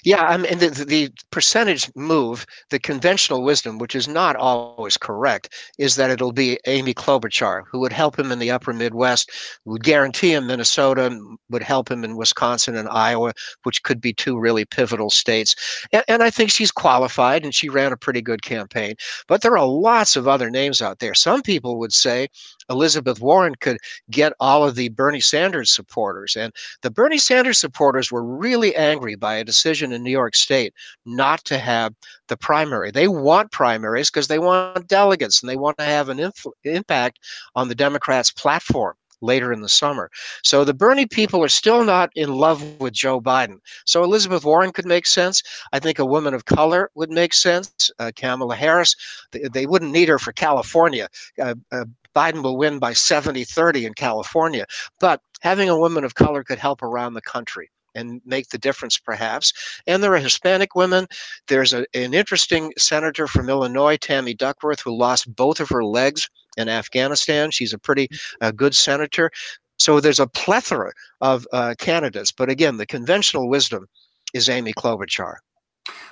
Yeah, 0.03 0.24
I 0.24 0.38
mean, 0.38 0.60
the, 0.60 0.69
the 0.69 1.10
percentage 1.31 1.89
move, 1.95 2.45
the 2.69 2.79
conventional 2.79 3.43
wisdom, 3.43 3.77
which 3.77 3.95
is 3.95 4.07
not 4.07 4.36
always 4.36 4.98
correct, 4.98 5.53
is 5.77 5.95
that 5.95 6.10
it'll 6.10 6.31
be 6.31 6.60
Amy 6.67 6.93
Klobuchar, 6.93 7.63
who 7.72 7.79
would 7.79 7.91
help 7.91 8.17
him 8.17 8.31
in 8.31 8.39
the 8.39 8.51
upper 8.51 8.74
Midwest, 8.74 9.31
would 9.65 9.84
guarantee 9.84 10.34
him 10.34 10.48
Minnesota, 10.48 11.19
would 11.50 11.63
help 11.63 11.89
him 11.89 12.03
in 12.03 12.17
Wisconsin 12.17 12.75
and 12.75 12.89
Iowa, 12.89 13.34
which 13.63 13.84
could 13.84 14.00
be 14.00 14.13
two 14.13 14.38
really 14.38 14.65
pivotal 14.65 15.10
states. 15.10 15.55
And, 15.91 16.03
and 16.07 16.24
I 16.24 16.29
think 16.29 16.51
she's 16.51 16.72
qualified 16.72 17.43
and 17.43 17.53
she 17.53 17.69
ran 17.69 17.91
a 17.91 17.98
pretty 17.98 18.22
good 18.22 18.43
campaign. 18.43 18.95
But 19.27 19.41
there 19.41 19.57
are 19.57 19.67
lots 19.67 20.15
of 20.15 20.27
other 20.27 20.50
names 20.50 20.81
out 20.81 21.00
there. 21.00 21.13
Some 21.13 21.41
people 21.41 21.77
would 21.79 21.93
say 21.93 22.27
Elizabeth 22.69 23.19
Warren 23.19 23.55
could 23.55 23.77
get 24.10 24.34
all 24.39 24.67
of 24.67 24.75
the 24.75 24.89
Bernie 24.89 25.19
Sanders 25.19 25.72
supporters. 25.72 26.36
And 26.36 26.53
the 26.81 26.91
Bernie 26.91 27.17
Sanders 27.17 27.57
supporters 27.57 28.12
were 28.12 28.24
really 28.24 28.75
angry 28.75 29.15
by 29.15 29.36
a 29.36 29.43
decision 29.43 29.91
in 29.91 30.03
New 30.03 30.12
York 30.12 30.36
State 30.36 30.74
not 31.05 31.43
to 31.45 31.57
have 31.57 31.93
the 32.27 32.38
primary. 32.38 32.91
They 32.91 33.07
want 33.07 33.51
primaries 33.51 34.10
because 34.10 34.27
they 34.27 34.39
want 34.39 34.88
delegates 34.88 35.41
and 35.41 35.50
they 35.50 35.55
want 35.55 35.77
to 35.77 35.86
have 35.86 36.10
an 36.10 36.19
inf- 36.19 36.45
impact 36.63 37.19
on 37.55 37.67
the 37.67 37.75
Democrats' 37.75 38.31
platform 38.31 38.95
later 39.22 39.51
in 39.51 39.62
the 39.62 39.69
summer. 39.69 40.10
So 40.43 40.63
the 40.63 40.74
Bernie 40.74 41.07
people 41.07 41.43
are 41.43 41.50
still 41.50 41.84
not 41.84 42.12
in 42.15 42.29
love 42.34 42.63
with 42.79 42.93
Joe 42.93 43.19
Biden. 43.19 43.60
So 43.86 44.03
Elizabeth 44.03 44.45
Warren 44.45 44.72
could 44.72 44.86
make 44.86 45.05
sense. 45.05 45.41
I 45.74 45.79
think 45.79 46.00
a 46.00 46.05
woman 46.05 46.34
of 46.34 46.45
color 46.45 46.91
would 46.95 47.10
make 47.10 47.34
sense. 47.34 47.89
Uh, 48.00 48.12
Kamala 48.15 48.55
Harris, 48.55 48.95
they, 49.31 49.48
they, 49.51 49.65
wouldn't 49.65 49.91
need 49.91 50.10
her 50.10 50.19
for 50.19 50.31
California. 50.31 51.07
Uh, 51.41 51.55
uh, 51.72 51.86
Biden 52.15 52.43
will 52.43 52.57
win 52.57 52.79
by 52.79 52.93
70 52.93 53.43
30 53.43 53.86
in 53.86 53.93
California. 53.93 54.65
But 55.00 55.22
having 55.41 55.69
a 55.69 55.77
woman 55.77 56.03
of 56.03 56.15
color 56.15 56.43
could 56.43 56.60
help 56.60 56.81
around 56.81 57.13
the 57.13 57.22
country 57.22 57.69
and 57.95 58.22
make 58.25 58.50
the 58.50 58.57
difference, 58.57 58.98
perhaps. 58.98 59.53
And 59.88 60.03
there 60.03 60.13
are 60.13 60.19
Hispanic 60.19 60.75
women. 60.75 61.07
There's 61.48 61.74
a, 61.74 61.86
an 61.93 62.13
interesting 62.13 62.74
senator 62.77 63.25
from 63.27 63.50
Illinois, 63.50 63.98
Tammy 63.98 64.34
Duckworth, 64.34 64.81
who 64.81 64.95
lost 64.95 65.34
both 65.36 65.60
of 65.60 65.69
her 65.69 65.84
legs 65.84 66.29
in 66.57 66.69
Afghanistan. 66.69 67.51
She's 67.51 67.74
a 67.74 67.79
pretty 67.79 68.10
uh, 68.41 68.51
good 68.51 68.75
senator. 68.75 69.31
So 69.77 70.00
there's 70.00 70.19
a 70.19 70.27
plethora 70.27 70.91
of 71.22 71.48
uh, 71.51 71.75
candidates. 71.77 72.31
But 72.31 72.50
again, 72.50 72.77
the 72.77 72.86
conventional 72.86 73.50
wisdom 73.50 73.88
is 74.34 74.50
Amy 74.50 74.74
Klobuchar. 74.74 75.36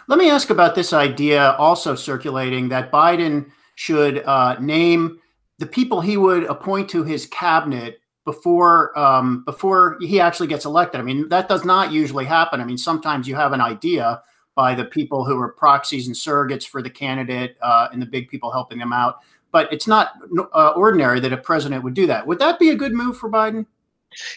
Let 0.08 0.20
me 0.20 0.30
ask 0.30 0.50
about 0.50 0.76
this 0.76 0.94
idea 0.94 1.52
also 1.54 1.96
circulating 1.96 2.70
that 2.70 2.92
Biden 2.92 3.52
should 3.76 4.24
uh, 4.26 4.58
name 4.60 5.20
the 5.64 5.70
people 5.70 6.02
he 6.02 6.18
would 6.18 6.44
appoint 6.44 6.90
to 6.90 7.06
his 7.06 7.26
cabinet 7.26 8.02
before 8.26 8.98
um, 9.00 9.46
before 9.46 9.98
he 10.02 10.20
actually 10.20 10.48
gets 10.48 10.66
elected. 10.66 11.00
I 11.00 11.04
mean, 11.04 11.30
that 11.30 11.48
does 11.48 11.64
not 11.64 11.94
usually 11.94 12.26
happen. 12.26 12.60
I 12.60 12.66
mean, 12.66 12.78
sometimes 12.78 13.30
you 13.30 13.36
have 13.36 13.54
an 13.54 13.62
idea 13.62 14.22
by 14.56 14.76
the 14.76 14.84
people 14.84 15.24
who 15.24 15.40
are 15.40 15.54
proxies 15.54 16.06
and 16.06 16.16
surrogates 16.16 16.68
for 16.68 16.82
the 16.82 16.90
candidate 16.90 17.56
uh, 17.62 17.88
and 17.94 18.02
the 18.02 18.06
big 18.06 18.28
people 18.28 18.52
helping 18.52 18.78
them 18.78 18.92
out, 18.92 19.20
but 19.54 19.72
it's 19.72 19.88
not 19.88 20.12
uh, 20.54 20.74
ordinary 20.76 21.22
that 21.22 21.32
a 21.32 21.38
president 21.38 21.82
would 21.82 21.94
do 21.94 22.08
that. 22.08 22.28
Would 22.28 22.40
that 22.40 22.60
be 22.60 22.70
a 22.70 22.76
good 22.76 22.92
move 22.92 23.18
for 23.18 23.32
Biden? 23.32 23.66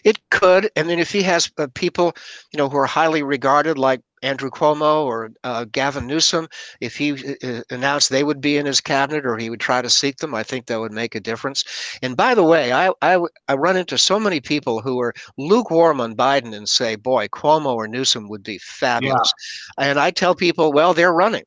It 0.05 0.19
could, 0.31 0.71
and 0.77 0.89
then 0.89 0.99
if 0.99 1.13
he 1.13 1.23
has 1.23 1.51
uh, 1.59 1.69
people, 1.75 2.15
you 2.53 2.59
know, 2.59 2.69
who 2.69 2.77
are 2.77 2.87
highly 2.87 3.23
regarded, 3.23 3.79
like 3.79 4.01
Andrew 4.23 4.51
Cuomo 4.51 5.05
or 5.05 5.31
uh, 5.45 5.65
Gavin 5.71 6.07
Newsom, 6.07 6.49
if 6.81 6.97
he 6.97 7.13
uh, 7.13 7.35
uh, 7.47 7.63
announced 7.71 8.11
they 8.11 8.25
would 8.25 8.41
be 8.41 8.57
in 8.57 8.67
his 8.67 8.81
cabinet 8.81 9.27
or 9.27 9.37
he 9.37 9.51
would 9.51 9.61
try 9.61 9.83
to 9.83 9.91
seek 9.91 10.17
them, 10.19 10.35
I 10.35 10.43
think 10.43 10.67
that 10.67 10.81
would 10.81 10.93
make 10.93 11.15
a 11.15 11.21
difference. 11.21 11.65
And 12.03 12.17
by 12.17 12.35
the 12.35 12.45
way, 12.45 12.73
I, 12.73 12.91
I, 13.03 13.21
I 13.49 13.55
run 13.55 13.77
into 13.77 13.99
so 13.99 14.19
many 14.19 14.41
people 14.41 14.81
who 14.81 15.01
are 15.01 15.15
lukewarm 15.37 16.01
on 16.01 16.17
Biden 16.17 16.55
and 16.55 16.69
say, 16.69 16.97
boy, 16.97 17.29
Cuomo 17.29 17.75
or 17.75 17.87
Newsom 17.87 18.29
would 18.29 18.43
be 18.43 18.59
fabulous. 18.59 19.33
Yeah. 19.79 19.91
And 19.91 19.99
I 20.01 20.11
tell 20.11 20.35
people, 20.35 20.73
well, 20.73 20.95
they're 20.95 21.13
running 21.13 21.45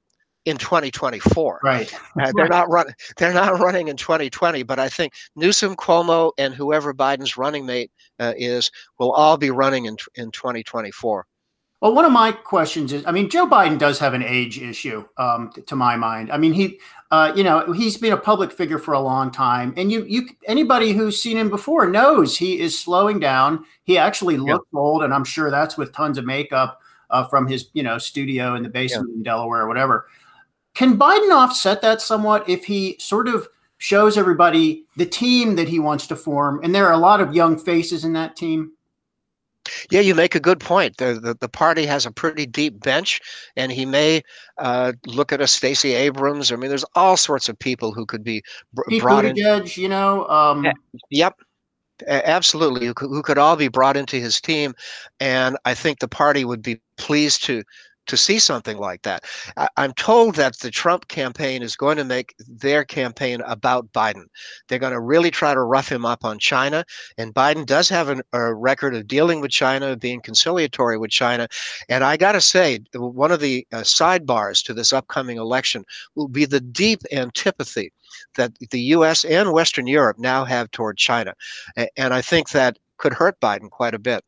in 0.49 0.57
2024. 0.57 1.61
Right. 1.63 1.93
Uh, 2.19 2.31
they're 2.35 2.47
not 2.47 2.69
running. 2.69 2.93
They're 3.17 3.33
not 3.33 3.59
running 3.59 3.87
in 3.87 3.95
2020. 3.95 4.63
But 4.63 4.79
I 4.79 4.89
think 4.89 5.13
Newsom, 5.35 5.75
Cuomo, 5.75 6.31
and 6.37 6.53
whoever 6.53 6.93
Biden's 6.93 7.37
running 7.37 7.65
mate 7.65 7.91
uh, 8.19 8.33
is 8.37 8.71
will 8.97 9.11
all 9.11 9.37
be 9.37 9.51
running 9.51 9.85
in 9.85 9.97
in 10.15 10.31
2024. 10.31 11.25
Well, 11.81 11.95
one 11.95 12.03
of 12.03 12.11
my 12.11 12.33
questions 12.33 12.91
is, 12.91 13.05
I 13.05 13.11
mean, 13.11 13.29
Joe 13.29 13.47
Biden 13.47 13.79
does 13.79 13.99
have 13.99 14.13
an 14.13 14.21
age 14.21 14.61
issue, 14.61 15.05
um, 15.17 15.49
to 15.65 15.75
my 15.77 15.95
mind. 15.95 16.29
I 16.29 16.37
mean, 16.37 16.51
he, 16.51 16.77
uh, 17.09 17.31
you 17.33 17.43
know, 17.43 17.71
he's 17.71 17.95
been 17.95 18.11
a 18.11 18.17
public 18.17 18.51
figure 18.51 18.79
for 18.79 18.93
a 18.93 18.99
long 18.99 19.31
time, 19.31 19.73
and 19.77 19.89
you, 19.89 20.03
you, 20.03 20.27
anybody 20.45 20.91
who's 20.91 21.21
seen 21.21 21.37
him 21.37 21.49
before 21.49 21.87
knows 21.87 22.37
he 22.37 22.59
is 22.59 22.77
slowing 22.77 23.17
down. 23.17 23.63
He 23.83 23.97
actually 23.97 24.35
looks 24.35 24.67
yep. 24.73 24.77
old, 24.77 25.03
and 25.03 25.13
I'm 25.13 25.23
sure 25.23 25.49
that's 25.49 25.77
with 25.77 25.93
tons 25.93 26.17
of 26.17 26.25
makeup 26.25 26.81
uh, 27.09 27.25
from 27.25 27.47
his, 27.47 27.69
you 27.71 27.83
know, 27.83 27.97
studio 27.97 28.55
in 28.55 28.63
the 28.63 28.69
basement 28.69 29.07
yep. 29.11 29.15
in 29.15 29.23
Delaware 29.23 29.61
or 29.61 29.67
whatever. 29.69 30.07
Can 30.79 30.97
Biden 30.97 31.35
offset 31.35 31.81
that 31.81 31.99
somewhat 31.99 32.47
if 32.47 32.63
he 32.63 32.95
sort 32.99 33.27
of 33.27 33.49
shows 33.79 34.17
everybody 34.17 34.85
the 34.95 35.05
team 35.05 35.57
that 35.57 35.67
he 35.67 35.77
wants 35.77 36.07
to 36.07 36.15
form, 36.15 36.61
and 36.63 36.73
there 36.73 36.87
are 36.87 36.93
a 36.93 36.97
lot 36.97 37.19
of 37.19 37.35
young 37.35 37.57
faces 37.57 38.05
in 38.05 38.13
that 38.13 38.37
team? 38.37 38.71
Yeah, 39.91 39.99
you 39.99 40.15
make 40.15 40.35
a 40.35 40.39
good 40.39 40.61
point. 40.61 40.95
The, 40.95 41.19
the, 41.21 41.35
the 41.37 41.49
party 41.49 41.85
has 41.85 42.05
a 42.05 42.11
pretty 42.11 42.45
deep 42.45 42.79
bench, 42.79 43.19
and 43.57 43.73
he 43.73 43.85
may 43.85 44.21
uh, 44.57 44.93
look 45.05 45.33
at 45.33 45.41
a 45.41 45.47
Stacey 45.47 45.95
Abrams. 45.95 46.49
I 46.49 46.55
mean, 46.55 46.69
there's 46.69 46.85
all 46.95 47.17
sorts 47.17 47.49
of 47.49 47.59
people 47.59 47.91
who 47.91 48.05
could 48.05 48.23
be 48.23 48.41
br- 48.71 48.83
Pete 48.87 49.01
brought 49.01 49.25
Buttigieg, 49.25 49.75
in. 49.75 49.83
you 49.83 49.89
know. 49.89 50.25
Um, 50.29 50.65
yep, 51.09 51.35
absolutely. 52.07 52.85
Who 52.85 52.93
could, 52.93 53.09
who 53.09 53.21
could 53.21 53.37
all 53.37 53.57
be 53.57 53.67
brought 53.67 53.97
into 53.97 54.15
his 54.15 54.39
team, 54.39 54.73
and 55.19 55.57
I 55.65 55.73
think 55.73 55.99
the 55.99 56.07
party 56.07 56.45
would 56.45 56.61
be 56.61 56.79
pleased 56.95 57.43
to 57.47 57.63
to 58.09 58.17
see 58.17 58.39
something 58.39 58.77
like 58.77 59.03
that. 59.03 59.23
I, 59.55 59.67
am 59.77 59.93
told 59.93 60.35
that 60.35 60.59
the 60.59 60.71
Trump 60.71 61.07
campaign 61.07 61.61
is 61.61 61.75
going 61.75 61.97
to 61.97 62.03
make 62.03 62.33
their 62.47 62.83
campaign 62.83 63.41
about 63.45 63.91
Biden. 63.93 64.25
They're 64.67 64.79
going 64.79 64.93
to 64.93 64.99
really 64.99 65.31
try 65.31 65.53
to 65.53 65.61
rough 65.61 65.89
him 65.89 66.05
up 66.05 66.25
on 66.25 66.39
China. 66.39 66.83
And 67.17 67.33
Biden 67.33 67.65
does 67.65 67.87
have 67.89 68.09
an, 68.09 68.21
a 68.33 68.53
record 68.53 68.95
of 68.95 69.07
dealing 69.07 69.41
with 69.41 69.51
China, 69.51 69.95
being 69.95 70.21
conciliatory 70.21 70.97
with 70.97 71.11
China. 71.11 71.47
And 71.87 72.03
I 72.03 72.17
got 72.17 72.33
to 72.33 72.41
say, 72.41 72.79
one 72.93 73.31
of 73.31 73.39
the 73.39 73.65
uh, 73.71 73.77
sidebars 73.77 74.63
to 74.65 74.73
this 74.73 74.91
upcoming 74.91 75.37
election 75.37 75.85
will 76.15 76.27
be 76.27 76.45
the 76.45 76.59
deep 76.59 77.01
antipathy 77.11 77.93
that 78.35 78.53
the 78.71 78.81
US 78.97 79.23
and 79.23 79.53
Western 79.53 79.87
Europe 79.87 80.17
now 80.17 80.45
have 80.45 80.71
toward 80.71 80.97
China. 80.97 81.33
And 81.95 82.13
I 82.13 82.21
think 82.21 82.49
that 82.49 82.79
could 82.97 83.13
hurt 83.13 83.39
Biden 83.39 83.69
quite 83.69 83.93
a 83.93 83.99
bit. 83.99 84.23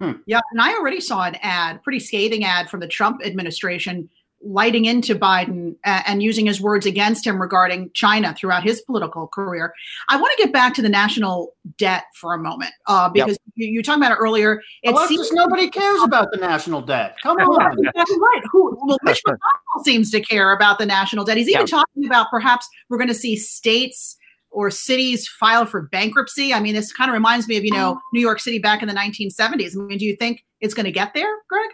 Hmm. 0.00 0.12
Yeah, 0.26 0.40
and 0.50 0.60
I 0.60 0.74
already 0.74 1.00
saw 1.00 1.24
an 1.24 1.36
ad, 1.42 1.82
pretty 1.82 2.00
scathing 2.00 2.44
ad 2.44 2.68
from 2.68 2.80
the 2.80 2.88
Trump 2.88 3.24
administration 3.24 4.08
lighting 4.42 4.84
into 4.84 5.14
Biden 5.14 5.74
and 5.84 6.22
using 6.22 6.46
his 6.46 6.60
words 6.60 6.86
against 6.86 7.26
him 7.26 7.40
regarding 7.40 7.90
China 7.94 8.34
throughout 8.34 8.62
his 8.62 8.80
political 8.82 9.26
career. 9.26 9.72
I 10.08 10.16
want 10.16 10.32
to 10.36 10.44
get 10.44 10.52
back 10.52 10.74
to 10.74 10.82
the 10.82 10.88
national 10.88 11.54
debt 11.78 12.04
for 12.14 12.34
a 12.34 12.38
moment 12.38 12.70
uh, 12.86 13.08
because 13.08 13.38
yep. 13.56 13.70
you, 13.70 13.78
were 13.78 13.82
talking 13.82 14.02
about 14.02 14.12
it 14.12 14.20
earlier. 14.20 14.60
It 14.82 14.94
well, 14.94 15.08
seems 15.08 15.32
nobody 15.32 15.68
cares 15.68 16.02
about 16.02 16.30
the 16.32 16.38
national 16.38 16.82
debt. 16.82 17.16
Come 17.22 17.36
on. 17.38 17.78
Exactly 17.78 18.16
right. 18.18 18.42
Who, 18.52 18.78
well, 18.80 18.98
Mitch 19.02 19.22
McConnell 19.26 19.84
seems 19.84 20.10
to 20.12 20.20
care 20.20 20.52
about 20.52 20.78
the 20.78 20.86
national 20.86 21.24
debt. 21.24 21.36
He's 21.38 21.48
even 21.48 21.62
yep. 21.62 21.68
talking 21.68 22.06
about 22.06 22.30
perhaps 22.30 22.68
we're 22.88 22.98
going 22.98 23.08
to 23.08 23.14
see 23.14 23.36
states 23.36 24.16
or 24.50 24.70
cities 24.70 25.28
file 25.28 25.66
for 25.66 25.82
bankruptcy? 25.82 26.52
I 26.52 26.60
mean, 26.60 26.74
this 26.74 26.92
kind 26.92 27.10
of 27.10 27.14
reminds 27.14 27.48
me 27.48 27.56
of, 27.56 27.64
you 27.64 27.72
know, 27.72 27.96
oh. 27.96 28.00
New 28.12 28.20
York 28.20 28.40
City 28.40 28.58
back 28.58 28.82
in 28.82 28.88
the 28.88 28.94
1970s. 28.94 29.76
I 29.76 29.82
mean, 29.82 29.98
do 29.98 30.04
you 30.04 30.16
think 30.16 30.44
it's 30.60 30.74
going 30.74 30.84
to 30.84 30.92
get 30.92 31.14
there, 31.14 31.32
Greg? 31.48 31.70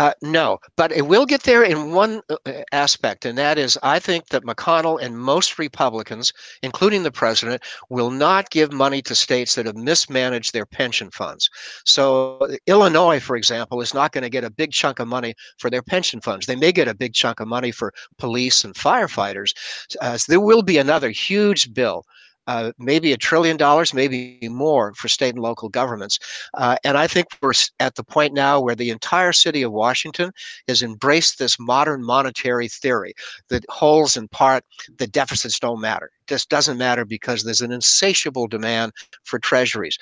Uh, 0.00 0.14
no, 0.22 0.58
but 0.76 0.90
it 0.92 1.06
will 1.06 1.26
get 1.26 1.42
there 1.42 1.62
in 1.62 1.92
one 1.92 2.22
uh, 2.30 2.36
aspect, 2.72 3.26
and 3.26 3.36
that 3.36 3.58
is 3.58 3.76
I 3.82 3.98
think 3.98 4.28
that 4.28 4.44
McConnell 4.44 4.98
and 4.98 5.18
most 5.18 5.58
Republicans, 5.58 6.32
including 6.62 7.02
the 7.02 7.12
president, 7.12 7.62
will 7.90 8.10
not 8.10 8.48
give 8.48 8.72
money 8.72 9.02
to 9.02 9.14
states 9.14 9.54
that 9.54 9.66
have 9.66 9.76
mismanaged 9.76 10.54
their 10.54 10.64
pension 10.64 11.10
funds. 11.10 11.50
So, 11.84 12.48
Illinois, 12.66 13.20
for 13.20 13.36
example, 13.36 13.82
is 13.82 13.92
not 13.92 14.12
going 14.12 14.22
to 14.22 14.30
get 14.30 14.42
a 14.42 14.48
big 14.48 14.72
chunk 14.72 15.00
of 15.00 15.06
money 15.06 15.34
for 15.58 15.68
their 15.68 15.82
pension 15.82 16.22
funds. 16.22 16.46
They 16.46 16.56
may 16.56 16.72
get 16.72 16.88
a 16.88 16.94
big 16.94 17.12
chunk 17.12 17.38
of 17.38 17.48
money 17.48 17.70
for 17.70 17.92
police 18.16 18.64
and 18.64 18.74
firefighters. 18.74 19.52
Uh, 20.00 20.16
so 20.16 20.32
there 20.32 20.40
will 20.40 20.62
be 20.62 20.78
another 20.78 21.10
huge 21.10 21.74
bill 21.74 22.06
uh, 22.50 22.72
maybe 22.78 23.12
a 23.12 23.16
trillion 23.16 23.56
dollars, 23.56 23.94
maybe 23.94 24.40
more 24.50 24.92
for 24.94 25.06
state 25.06 25.34
and 25.34 25.42
local 25.42 25.68
governments. 25.68 26.18
Uh, 26.54 26.76
and 26.82 26.98
I 26.98 27.06
think 27.06 27.28
we're 27.40 27.52
at 27.78 27.94
the 27.94 28.02
point 28.02 28.34
now 28.34 28.60
where 28.60 28.74
the 28.74 28.90
entire 28.90 29.32
city 29.32 29.62
of 29.62 29.70
Washington 29.70 30.32
has 30.66 30.82
embraced 30.82 31.38
this 31.38 31.60
modern 31.60 32.02
monetary 32.02 32.66
theory 32.66 33.14
that 33.50 33.64
holds 33.68 34.16
in 34.16 34.26
part 34.26 34.64
that 34.98 35.12
deficits 35.12 35.60
don't 35.60 35.80
matter. 35.80 36.06
It 36.06 36.26
just 36.26 36.48
doesn't 36.48 36.76
matter 36.76 37.04
because 37.04 37.44
there's 37.44 37.60
an 37.60 37.70
insatiable 37.70 38.48
demand 38.48 38.90
for 39.22 39.38
treasuries. 39.38 39.96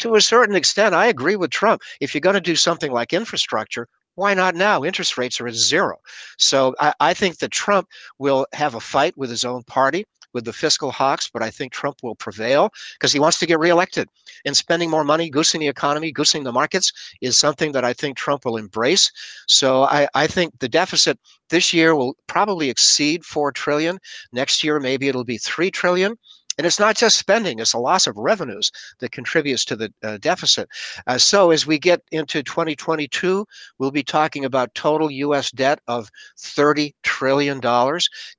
To 0.00 0.14
a 0.16 0.20
certain 0.20 0.56
extent, 0.56 0.94
I 0.94 1.06
agree 1.06 1.36
with 1.36 1.52
Trump. 1.52 1.80
If 2.02 2.12
you're 2.12 2.20
going 2.20 2.34
to 2.34 2.40
do 2.52 2.56
something 2.56 2.92
like 2.92 3.14
infrastructure, 3.14 3.88
why 4.16 4.34
not 4.34 4.54
now? 4.54 4.84
Interest 4.84 5.16
rates 5.16 5.40
are 5.40 5.48
at 5.48 5.54
zero. 5.54 5.96
So 6.36 6.74
I, 6.80 6.92
I, 7.00 7.14
think 7.14 7.38
that 7.38 7.50
Trump 7.50 7.88
will 8.18 8.46
have 8.52 8.74
a 8.74 8.80
fight 8.80 9.16
with 9.16 9.30
his 9.30 9.44
own 9.44 9.62
party 9.64 10.04
with 10.34 10.44
the 10.44 10.52
fiscal 10.52 10.90
hawks, 10.90 11.30
but 11.32 11.42
I 11.42 11.50
think 11.50 11.72
Trump 11.72 11.98
will 12.02 12.16
prevail 12.16 12.70
because 12.94 13.12
he 13.12 13.20
wants 13.20 13.38
to 13.38 13.46
get 13.46 13.58
reelected. 13.58 14.08
And 14.44 14.56
spending 14.56 14.90
more 14.90 15.04
money, 15.04 15.30
goosing 15.30 15.60
the 15.60 15.68
economy, 15.68 16.12
goosing 16.12 16.44
the 16.44 16.52
markets 16.52 16.92
is 17.20 17.38
something 17.38 17.72
that 17.72 17.84
I 17.84 17.92
think 17.92 18.16
Trump 18.16 18.44
will 18.44 18.56
embrace. 18.56 19.10
So 19.46 19.84
I, 19.84 20.08
I 20.14 20.26
think 20.26 20.58
the 20.58 20.68
deficit 20.68 21.18
this 21.48 21.72
year 21.72 21.94
will 21.94 22.16
probably 22.26 22.68
exceed 22.68 23.24
four 23.24 23.52
trillion. 23.52 23.98
Next 24.32 24.64
year, 24.64 24.80
maybe 24.80 25.08
it'll 25.08 25.24
be 25.24 25.38
three 25.38 25.70
trillion. 25.70 26.16
And 26.56 26.66
it's 26.66 26.78
not 26.78 26.96
just 26.96 27.18
spending, 27.18 27.58
it's 27.58 27.72
a 27.72 27.78
loss 27.78 28.06
of 28.06 28.16
revenues 28.16 28.70
that 29.00 29.12
contributes 29.12 29.64
to 29.66 29.76
the 29.76 29.92
uh, 30.02 30.18
deficit. 30.18 30.68
Uh, 31.06 31.18
so 31.18 31.50
as 31.50 31.66
we 31.66 31.78
get 31.78 32.02
into 32.12 32.42
2022, 32.42 33.46
we'll 33.78 33.90
be 33.90 34.02
talking 34.02 34.44
about 34.44 34.74
total 34.74 35.10
US 35.10 35.50
debt 35.50 35.80
of 35.88 36.10
$30 36.38 36.94
trillion, 37.02 37.60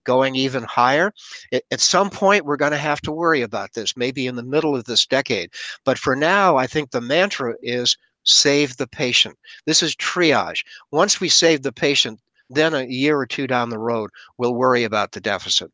going 0.04 0.36
even 0.36 0.64
higher. 0.64 1.12
It, 1.52 1.64
at 1.72 1.82
some 1.82 2.10
point, 2.10 2.46
we're 2.46 2.58
going 2.58 2.72
to 2.72 2.78
have 2.78 3.02
to 3.02 3.12
worry 3.12 3.42
about 3.42 3.74
this, 3.74 3.98
maybe 3.98 4.28
in 4.28 4.36
the 4.36 4.44
middle 4.44 4.76
of 4.76 4.86
this 4.86 5.06
decade. 5.06 5.52
But 5.84 5.98
for 5.98 6.16
now, 6.16 6.58
I 6.58 6.68
think 6.68 6.92
the 6.92 7.02
mantra 7.02 7.56
is 7.62 7.98
save 8.24 8.78
the 8.78 8.88
patient. 8.88 9.38
This 9.66 9.84
is 9.84 9.96
triage. 9.96 10.64
Once 10.92 11.20
we 11.20 11.30
save 11.30 11.62
the 11.62 11.72
patient, 11.72 12.20
then 12.50 12.74
a 12.74 12.86
year 12.86 13.18
or 13.18 13.26
two 13.26 13.48
down 13.48 13.70
the 13.70 13.80
road, 13.80 14.10
we'll 14.38 14.56
worry 14.56 14.84
about 14.84 15.12
the 15.12 15.22
deficit 15.22 15.72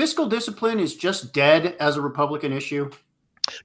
fiscal 0.00 0.24
discipline 0.24 0.80
is 0.80 0.96
just 0.96 1.34
dead 1.34 1.76
as 1.78 1.98
a 1.98 2.00
Republican 2.00 2.54
issue? 2.54 2.90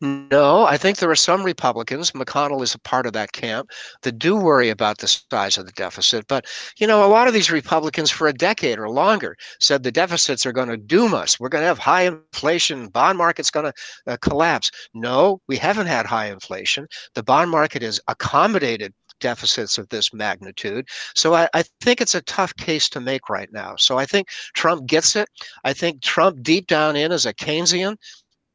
No, 0.01 0.65
I 0.65 0.75
think 0.75 0.97
there 0.97 1.09
are 1.09 1.15
some 1.15 1.43
Republicans, 1.43 2.11
McConnell 2.11 2.61
is 2.61 2.75
a 2.75 2.79
part 2.79 3.05
of 3.05 3.13
that 3.13 3.31
camp, 3.31 3.69
that 4.01 4.19
do 4.19 4.35
worry 4.35 4.67
about 4.67 4.97
the 4.97 5.07
size 5.07 5.57
of 5.57 5.65
the 5.65 5.71
deficit. 5.71 6.27
But, 6.27 6.45
you 6.77 6.87
know, 6.87 7.05
a 7.05 7.07
lot 7.07 7.29
of 7.29 7.33
these 7.33 7.51
Republicans 7.51 8.11
for 8.11 8.27
a 8.27 8.33
decade 8.33 8.79
or 8.79 8.89
longer 8.89 9.37
said 9.61 9.83
the 9.83 9.93
deficits 9.93 10.45
are 10.45 10.51
going 10.51 10.67
to 10.67 10.75
doom 10.75 11.13
us. 11.13 11.39
We're 11.39 11.47
going 11.47 11.61
to 11.61 11.67
have 11.67 11.79
high 11.79 12.01
inflation. 12.01 12.89
Bond 12.89 13.17
market's 13.17 13.51
going 13.51 13.71
to 13.71 13.73
uh, 14.11 14.17
collapse. 14.21 14.71
No, 14.93 15.39
we 15.47 15.55
haven't 15.55 15.87
had 15.87 16.05
high 16.05 16.29
inflation. 16.29 16.87
The 17.13 17.23
bond 17.23 17.49
market 17.49 17.81
has 17.81 18.01
accommodated 18.09 18.93
deficits 19.19 19.77
of 19.77 19.89
this 19.89 20.13
magnitude. 20.13 20.87
So 21.15 21.33
I, 21.33 21.47
I, 21.53 21.63
think 21.81 22.01
it's 22.01 22.15
a 22.15 22.21
tough 22.21 22.55
case 22.55 22.89
to 22.89 22.99
make 22.99 23.29
right 23.29 23.51
now. 23.51 23.75
So 23.77 23.97
I 23.97 24.05
think 24.05 24.27
Trump 24.53 24.85
gets 24.85 25.15
it. 25.15 25.27
I 25.63 25.73
think 25.73 26.01
Trump 26.01 26.41
deep 26.41 26.67
down 26.67 26.95
in 26.95 27.11
is 27.11 27.25
a 27.25 27.33
Keynesian. 27.33 27.97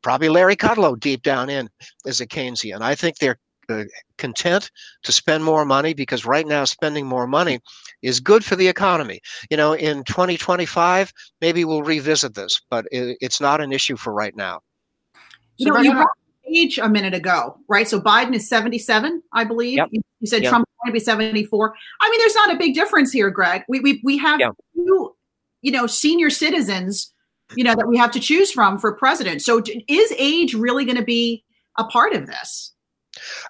Probably 0.03 0.29
Larry 0.29 0.57
Kudlow 0.57 0.99
deep 0.99 1.23
down 1.23 1.51
in 1.51 1.69
is 2.07 2.21
a 2.21 2.27
Keynesian. 2.27 2.81
I 2.81 2.95
think 2.95 3.19
they're 3.19 3.39
uh, 3.71 3.85
content 4.19 4.71
to 5.03 5.13
spend 5.13 5.45
more 5.45 5.65
money 5.65 5.95
because 5.95 6.27
right 6.27 6.47
now 6.47 6.65
spending 6.65 7.07
more 7.07 7.27
money 7.27 7.61
is 8.03 8.21
good 8.21 8.45
for 8.45 8.57
the 8.57 8.69
economy. 8.69 9.21
You 9.49 9.57
know, 9.57 9.75
in 9.75 10.05
2025, 10.05 11.13
maybe 11.41 11.65
we'll 11.65 11.83
revisit 11.83 12.35
this, 12.35 12.61
but 12.69 12.87
it, 12.91 13.17
it's 13.21 13.41
not 13.41 13.61
an 13.61 13.73
issue 13.73 13.97
for 13.97 14.13
right 14.13 14.35
now. 14.37 14.61
You 15.57 15.67
know, 15.67 15.81
you 15.81 15.93
brought 15.93 16.09
age 16.57 16.79
a 16.79 16.89
minute 16.89 17.15
ago, 17.15 17.59
right? 17.69 17.89
So 17.89 18.01
Biden 18.01 18.35
is 18.35 18.49
77, 18.49 19.23
I 19.33 19.45
believe. 19.45 19.77
Yep. 19.79 19.89
You, 19.93 20.03
you, 20.21 20.27
said 20.27 20.43
yep. 20.43 20.51
Trump 20.51 20.67
going 20.85 20.91
to 20.91 20.93
be 20.93 21.01
74. 21.01 21.75
I 22.01 22.11
mean, 22.11 22.21
there's 22.21 22.35
not 22.35 22.55
a 22.55 22.59
big 22.59 22.75
difference 22.75 23.13
here, 23.13 23.31
Greg. 23.31 23.63
We 23.69 23.81
we 23.81 24.01
we 24.05 24.19
have 24.19 24.41
yep. 24.41 24.55
two, 24.75 25.15
you 25.63 25.73
know, 25.73 25.87
senior 25.87 26.31
citizens, 26.31 27.13
you 27.55 27.65
know, 27.65 27.75
that 27.75 27.89
we 27.89 27.97
have 27.97 28.11
to 28.13 28.21
choose 28.21 28.51
from 28.51 28.79
for 28.79 28.93
president. 28.95 29.43
So 29.43 29.63
is 29.89 30.15
age 30.19 30.55
really 30.55 30.85
going 30.85 30.99
to 30.99 31.05
be 31.05 31.45
a 31.79 31.85
part 31.85 32.15
of 32.15 32.27
this? 32.27 32.73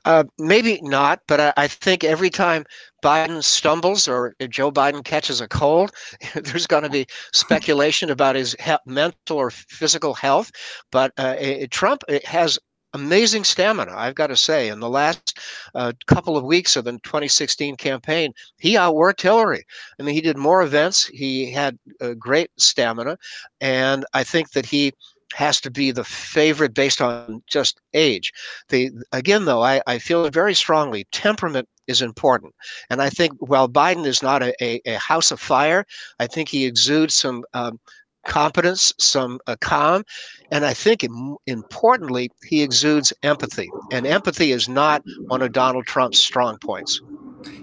Uh, 0.05 0.25
maybe 0.39 0.81
not, 0.83 1.21
but 1.29 1.41
I, 1.41 1.53
I, 1.57 1.69
think 1.69 2.03
every 2.03 2.31
time 2.31 2.65
Biden 3.05 3.45
stumbles 3.45 4.09
or 4.09 4.35
Joe 4.49 4.73
Biden 4.73 5.05
catches 5.05 5.41
a 5.41 5.49
cold, 5.49 5.93
there's 6.35 6.67
going 6.67 6.83
to 6.83 6.89
be 6.89 7.07
speculation 7.33 8.11
about 8.11 8.37
his 8.37 8.57
he- 8.59 8.77
mental 8.87 9.37
or 9.37 9.51
physical 9.51 10.15
health. 10.15 10.51
But 10.91 11.13
uh, 11.19 11.37
it, 11.39 11.71
Trump 11.71 12.03
has 12.25 12.59
amazing 12.93 13.45
stamina, 13.45 13.93
I've 13.95 14.15
got 14.15 14.29
to 14.29 14.37
say. 14.37 14.69
In 14.69 14.81
the 14.81 14.89
last 14.89 15.39
uh, 15.75 15.93
couple 16.07 16.37
of 16.37 16.45
weeks 16.45 16.77
of 16.77 16.85
the 16.85 16.93
2016 16.93 17.77
campaign, 17.77 18.33
he 18.59 18.75
outworked 18.75 19.21
Hillary. 19.21 19.65
I 19.99 20.03
mean, 20.03 20.15
he 20.15 20.21
did 20.21 20.37
more 20.37 20.63
events, 20.63 21.07
he 21.07 21.51
had 21.51 21.79
a 22.01 22.15
great 22.15 22.51
stamina, 22.57 23.19
and 23.61 24.05
I 24.15 24.25
think 24.25 24.53
that 24.53 24.67
he 24.67 24.93
has 25.35 25.61
to 25.61 25.71
be 25.71 25.91
the 25.91 26.05
favorite 26.05 26.75
based 26.75 27.01
on 27.01 27.43
just 27.47 27.81
age. 27.95 28.33
The 28.69 28.91
again, 29.13 29.45
though, 29.45 29.63
I, 29.63 29.81
I 29.87 29.99
feel 29.99 30.29
very 30.31 30.55
strongly 30.55 31.07
temperament 31.13 31.69
is 31.87 32.03
important, 32.03 32.55
and 32.89 33.01
I 33.01 33.11
think 33.11 33.35
while 33.39 33.69
Biden 33.69 34.07
is 34.07 34.23
not 34.23 34.43
a, 34.43 34.55
a, 34.63 34.81
a 34.87 34.99
house 34.99 35.31
of 35.31 35.41
fire, 35.41 35.85
I 36.19 36.27
think 36.27 36.49
he 36.49 36.67
exudes 36.67 37.15
some. 37.15 37.45
Um, 37.55 37.79
competence, 38.27 38.93
some 38.99 39.41
uh, 39.47 39.57
calm, 39.63 40.05
and 40.51 40.65
I 40.65 40.75
think 40.75 41.07
importantly, 41.47 42.31
he 42.45 42.63
exudes 42.63 43.13
empathy. 43.23 43.71
And 43.93 44.07
empathy 44.07 44.53
is 44.53 44.69
not 44.69 45.03
one 45.27 45.43
of 45.43 45.53
Donald 45.53 45.87
Trump's 45.87 46.19
strong 46.19 46.59
points. 46.59 47.01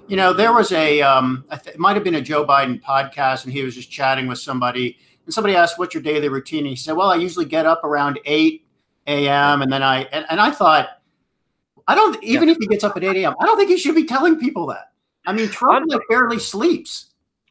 You 0.07 0.15
know, 0.15 0.33
there 0.33 0.53
was 0.53 0.71
a, 0.71 1.01
um, 1.01 1.45
it 1.51 1.77
might 1.77 1.95
have 1.95 2.03
been 2.03 2.15
a 2.15 2.21
Joe 2.21 2.45
Biden 2.45 2.81
podcast, 2.81 3.43
and 3.43 3.53
he 3.53 3.63
was 3.63 3.75
just 3.75 3.91
chatting 3.91 4.27
with 4.27 4.39
somebody, 4.39 4.97
and 5.25 5.33
somebody 5.33 5.55
asked, 5.55 5.77
"What's 5.77 5.93
your 5.93 6.01
daily 6.01 6.29
routine?" 6.29 6.59
And 6.59 6.69
he 6.69 6.75
said, 6.75 6.95
"Well, 6.95 7.09
I 7.09 7.15
usually 7.15 7.45
get 7.45 7.65
up 7.65 7.83
around 7.83 8.19
eight 8.25 8.65
a.m. 9.05 9.61
and 9.61 9.71
then 9.71 9.83
I," 9.83 10.03
and, 10.03 10.25
and 10.29 10.39
I 10.39 10.51
thought, 10.51 10.89
I 11.87 11.95
don't 11.95 12.21
even 12.23 12.47
yeah. 12.47 12.55
if 12.55 12.57
he 12.59 12.67
gets 12.67 12.83
up 12.83 12.97
at 12.97 13.03
eight 13.03 13.17
a.m., 13.17 13.35
I 13.39 13.45
don't 13.45 13.57
think 13.57 13.69
he 13.69 13.77
should 13.77 13.95
be 13.95 14.05
telling 14.05 14.39
people 14.39 14.67
that. 14.67 14.91
I 15.25 15.33
mean, 15.33 15.49
Trump 15.49 15.85
like 15.89 16.01
barely 16.09 16.39
sleeps. 16.39 17.06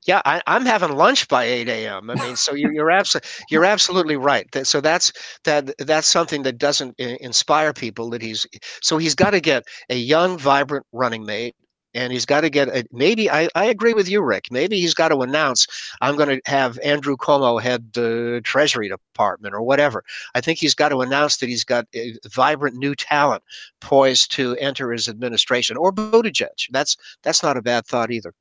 Yeah, 0.06 0.22
I, 0.24 0.40
am 0.46 0.64
having 0.64 0.96
lunch 0.96 1.26
by 1.28 1.44
8 1.44 1.68
a.m. 1.68 2.10
I 2.10 2.14
mean, 2.14 2.36
so 2.36 2.54
you're 2.54 2.72
you're, 2.72 2.86
abso- 2.86 3.44
you're 3.50 3.64
absolutely 3.64 4.16
right. 4.16 4.46
So 4.64 4.80
that's 4.80 5.12
that 5.44 5.76
that's 5.78 6.06
something 6.06 6.42
that 6.44 6.58
doesn't 6.58 6.98
inspire 6.98 7.72
people. 7.72 8.10
That 8.10 8.22
he's 8.22 8.46
so 8.82 8.98
he's 8.98 9.14
got 9.14 9.30
to 9.30 9.40
get 9.40 9.64
a 9.90 9.96
young, 9.96 10.38
vibrant 10.38 10.86
running 10.92 11.26
mate 11.26 11.56
and 11.96 12.12
he's 12.12 12.26
got 12.26 12.42
to 12.42 12.50
get 12.50 12.68
a, 12.68 12.84
maybe 12.92 13.28
I, 13.30 13.48
I 13.54 13.64
agree 13.64 13.94
with 13.94 14.08
you 14.08 14.22
rick 14.22 14.46
maybe 14.50 14.78
he's 14.78 14.94
got 14.94 15.08
to 15.08 15.20
announce 15.20 15.66
i'm 16.00 16.16
going 16.16 16.28
to 16.28 16.40
have 16.44 16.78
andrew 16.84 17.16
cuomo 17.16 17.60
head 17.60 17.92
the 17.94 18.40
treasury 18.44 18.88
department 18.88 19.54
or 19.54 19.62
whatever 19.62 20.04
i 20.34 20.40
think 20.40 20.58
he's 20.58 20.74
got 20.74 20.90
to 20.90 21.00
announce 21.00 21.38
that 21.38 21.48
he's 21.48 21.64
got 21.64 21.86
a 21.94 22.14
vibrant 22.28 22.76
new 22.76 22.94
talent 22.94 23.42
poised 23.80 24.30
to 24.32 24.56
enter 24.56 24.92
his 24.92 25.08
administration 25.08 25.76
or 25.76 25.92
Buttigieg. 25.92 26.66
that's 26.70 26.96
that's 27.22 27.42
not 27.42 27.56
a 27.56 27.62
bad 27.62 27.86
thought 27.86 28.10
either 28.10 28.34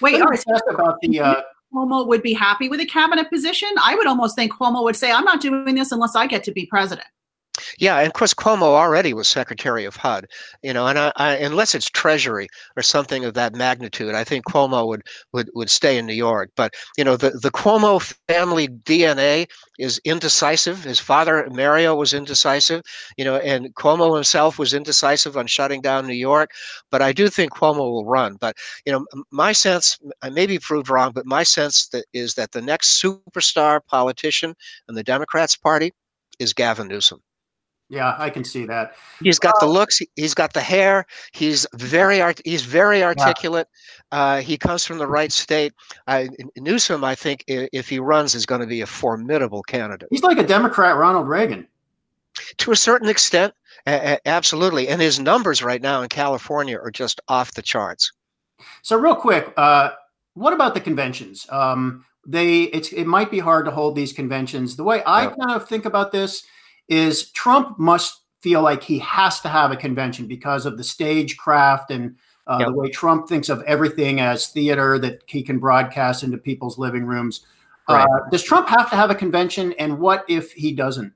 wait 0.00 0.20
all 0.20 0.28
right, 0.28 0.42
about 0.70 0.96
the 1.00 1.20
uh, 1.20 1.42
Cuomo 1.72 2.06
would 2.06 2.22
be 2.22 2.32
happy 2.32 2.68
with 2.68 2.80
a 2.80 2.86
cabinet 2.86 3.30
position. 3.30 3.68
I 3.82 3.94
would 3.94 4.06
almost 4.06 4.36
think 4.36 4.52
Cuomo 4.52 4.82
would 4.84 4.96
say, 4.96 5.10
I'm 5.10 5.24
not 5.24 5.40
doing 5.40 5.74
this 5.74 5.92
unless 5.92 6.14
I 6.14 6.26
get 6.26 6.44
to 6.44 6.52
be 6.52 6.66
president. 6.66 7.06
Yeah, 7.78 7.98
and 7.98 8.06
of 8.06 8.14
course 8.14 8.32
Cuomo 8.32 8.62
already 8.62 9.12
was 9.12 9.28
Secretary 9.28 9.84
of 9.84 9.96
HUD, 9.96 10.26
you 10.62 10.72
know, 10.72 10.86
and 10.86 10.98
I, 10.98 11.12
I, 11.16 11.36
unless 11.36 11.74
it's 11.74 11.90
Treasury 11.90 12.48
or 12.76 12.82
something 12.82 13.24
of 13.24 13.34
that 13.34 13.54
magnitude, 13.54 14.14
I 14.14 14.24
think 14.24 14.46
Cuomo 14.46 14.86
would 14.88 15.02
would 15.32 15.50
would 15.54 15.68
stay 15.68 15.98
in 15.98 16.06
New 16.06 16.14
York. 16.14 16.50
But 16.56 16.72
you 16.96 17.04
know, 17.04 17.16
the 17.16 17.30
the 17.30 17.50
Cuomo 17.50 18.00
family 18.28 18.68
DNA 18.68 19.46
is 19.78 20.00
indecisive. 20.04 20.84
His 20.84 20.98
father 20.98 21.46
Mario 21.50 21.94
was 21.94 22.14
indecisive, 22.14 22.82
you 23.18 23.24
know, 23.24 23.36
and 23.36 23.74
Cuomo 23.74 24.14
himself 24.14 24.58
was 24.58 24.72
indecisive 24.72 25.36
on 25.36 25.46
shutting 25.46 25.82
down 25.82 26.06
New 26.06 26.14
York. 26.14 26.50
But 26.90 27.02
I 27.02 27.12
do 27.12 27.28
think 27.28 27.52
Cuomo 27.52 27.78
will 27.80 28.06
run. 28.06 28.36
But 28.40 28.56
you 28.86 28.92
know, 28.92 29.04
my 29.30 29.52
sense, 29.52 29.98
I 30.22 30.30
may 30.30 30.46
be 30.46 30.58
proved 30.58 30.88
wrong, 30.88 31.12
but 31.14 31.26
my 31.26 31.42
sense 31.42 31.88
that 31.88 32.06
is 32.14 32.34
that 32.34 32.52
the 32.52 32.62
next 32.62 33.02
superstar 33.02 33.80
politician 33.84 34.54
in 34.88 34.94
the 34.94 35.02
Democrats 35.02 35.56
Party 35.56 35.92
is 36.38 36.52
Gavin 36.54 36.88
Newsom. 36.88 37.20
Yeah, 37.92 38.16
I 38.16 38.30
can 38.30 38.42
see 38.42 38.64
that. 38.64 38.94
He's 39.22 39.38
got 39.38 39.56
uh, 39.56 39.66
the 39.66 39.66
looks. 39.66 40.00
He's 40.16 40.32
got 40.32 40.54
the 40.54 40.62
hair. 40.62 41.04
He's 41.32 41.66
very 41.74 42.22
art. 42.22 42.40
He's 42.42 42.62
very 42.62 43.04
articulate. 43.04 43.68
Yeah. 44.10 44.18
Uh, 44.18 44.40
he 44.40 44.56
comes 44.56 44.86
from 44.86 44.96
the 44.96 45.06
right 45.06 45.30
state. 45.30 45.74
Uh, 46.06 46.24
Newsom, 46.56 47.04
I 47.04 47.14
think, 47.14 47.44
if 47.46 47.90
he 47.90 47.98
runs, 47.98 48.34
is 48.34 48.46
going 48.46 48.62
to 48.62 48.66
be 48.66 48.80
a 48.80 48.86
formidable 48.86 49.62
candidate. 49.62 50.08
He's 50.10 50.22
like 50.22 50.38
a 50.38 50.42
Democrat, 50.42 50.96
Ronald 50.96 51.28
Reagan. 51.28 51.68
To 52.56 52.72
a 52.72 52.76
certain 52.76 53.10
extent, 53.10 53.52
absolutely. 53.86 54.88
And 54.88 55.02
his 55.02 55.20
numbers 55.20 55.62
right 55.62 55.82
now 55.82 56.00
in 56.00 56.08
California 56.08 56.78
are 56.78 56.90
just 56.90 57.20
off 57.28 57.52
the 57.52 57.60
charts. 57.60 58.10
So, 58.80 58.96
real 58.96 59.16
quick, 59.16 59.52
uh, 59.58 59.90
what 60.32 60.54
about 60.54 60.72
the 60.72 60.80
conventions? 60.80 61.46
Um, 61.50 62.06
they 62.26 62.62
it's 62.62 62.90
it 62.94 63.04
might 63.04 63.30
be 63.30 63.38
hard 63.38 63.66
to 63.66 63.70
hold 63.70 63.96
these 63.96 64.14
conventions. 64.14 64.76
The 64.76 64.84
way 64.84 65.02
I 65.04 65.26
kind 65.26 65.50
of 65.50 65.68
think 65.68 65.84
about 65.84 66.10
this 66.10 66.42
is 66.88 67.30
Trump 67.30 67.78
must 67.78 68.22
feel 68.40 68.60
like 68.60 68.82
he 68.82 68.98
has 68.98 69.40
to 69.40 69.48
have 69.48 69.70
a 69.70 69.76
convention 69.76 70.26
because 70.26 70.66
of 70.66 70.76
the 70.76 70.84
stagecraft 70.84 71.90
and 71.90 72.16
uh, 72.46 72.56
yep. 72.58 72.68
the 72.68 72.74
way 72.74 72.90
Trump 72.90 73.28
thinks 73.28 73.48
of 73.48 73.62
everything 73.62 74.20
as 74.20 74.48
theater 74.48 74.98
that 74.98 75.22
he 75.26 75.42
can 75.42 75.58
broadcast 75.58 76.22
into 76.22 76.36
people's 76.36 76.76
living 76.76 77.04
rooms. 77.04 77.46
Right. 77.88 78.04
Uh, 78.04 78.28
does 78.30 78.42
Trump 78.42 78.68
have 78.68 78.90
to 78.90 78.96
have 78.96 79.10
a 79.10 79.14
convention? 79.14 79.72
And 79.78 79.98
what 79.98 80.24
if 80.28 80.52
he 80.52 80.72
doesn't? 80.72 81.12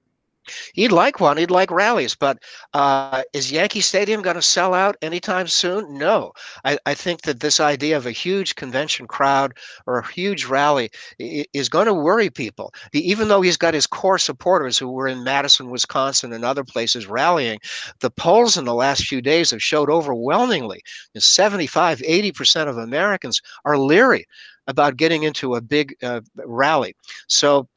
He'd 0.74 0.92
like 0.92 1.20
one. 1.20 1.36
He'd 1.36 1.50
like 1.50 1.70
rallies, 1.70 2.14
but 2.14 2.38
uh, 2.72 3.22
is 3.32 3.50
Yankee 3.52 3.80
Stadium 3.80 4.22
going 4.22 4.36
to 4.36 4.42
sell 4.42 4.74
out 4.74 4.96
anytime 5.02 5.46
soon? 5.48 5.98
No. 5.98 6.32
I, 6.64 6.78
I, 6.86 6.94
think 6.94 7.22
that 7.22 7.40
this 7.40 7.60
idea 7.60 7.96
of 7.96 8.06
a 8.06 8.12
huge 8.12 8.54
convention 8.54 9.06
crowd 9.06 9.54
or 9.86 9.98
a 9.98 10.06
huge 10.06 10.46
rally 10.46 10.90
is 11.18 11.68
going 11.68 11.86
to 11.86 11.94
worry 11.94 12.30
people. 12.30 12.72
Even 12.92 13.28
though 13.28 13.40
he's 13.40 13.56
got 13.56 13.74
his 13.74 13.86
core 13.86 14.18
supporters 14.18 14.78
who 14.78 14.90
were 14.90 15.08
in 15.08 15.24
Madison, 15.24 15.70
Wisconsin, 15.70 16.32
and 16.32 16.44
other 16.44 16.64
places 16.64 17.06
rallying, 17.06 17.58
the 18.00 18.10
polls 18.10 18.56
in 18.56 18.64
the 18.64 18.74
last 18.74 19.04
few 19.04 19.20
days 19.20 19.50
have 19.50 19.62
showed 19.62 19.90
overwhelmingly 19.90 20.82
75, 21.16 21.98
80% 21.98 22.68
of 22.68 22.78
Americans 22.78 23.40
are 23.64 23.78
leery 23.78 24.26
about 24.66 24.96
getting 24.96 25.22
into 25.22 25.54
a 25.54 25.60
big 25.60 25.94
uh, 26.02 26.20
rally. 26.44 26.94
So 27.28 27.68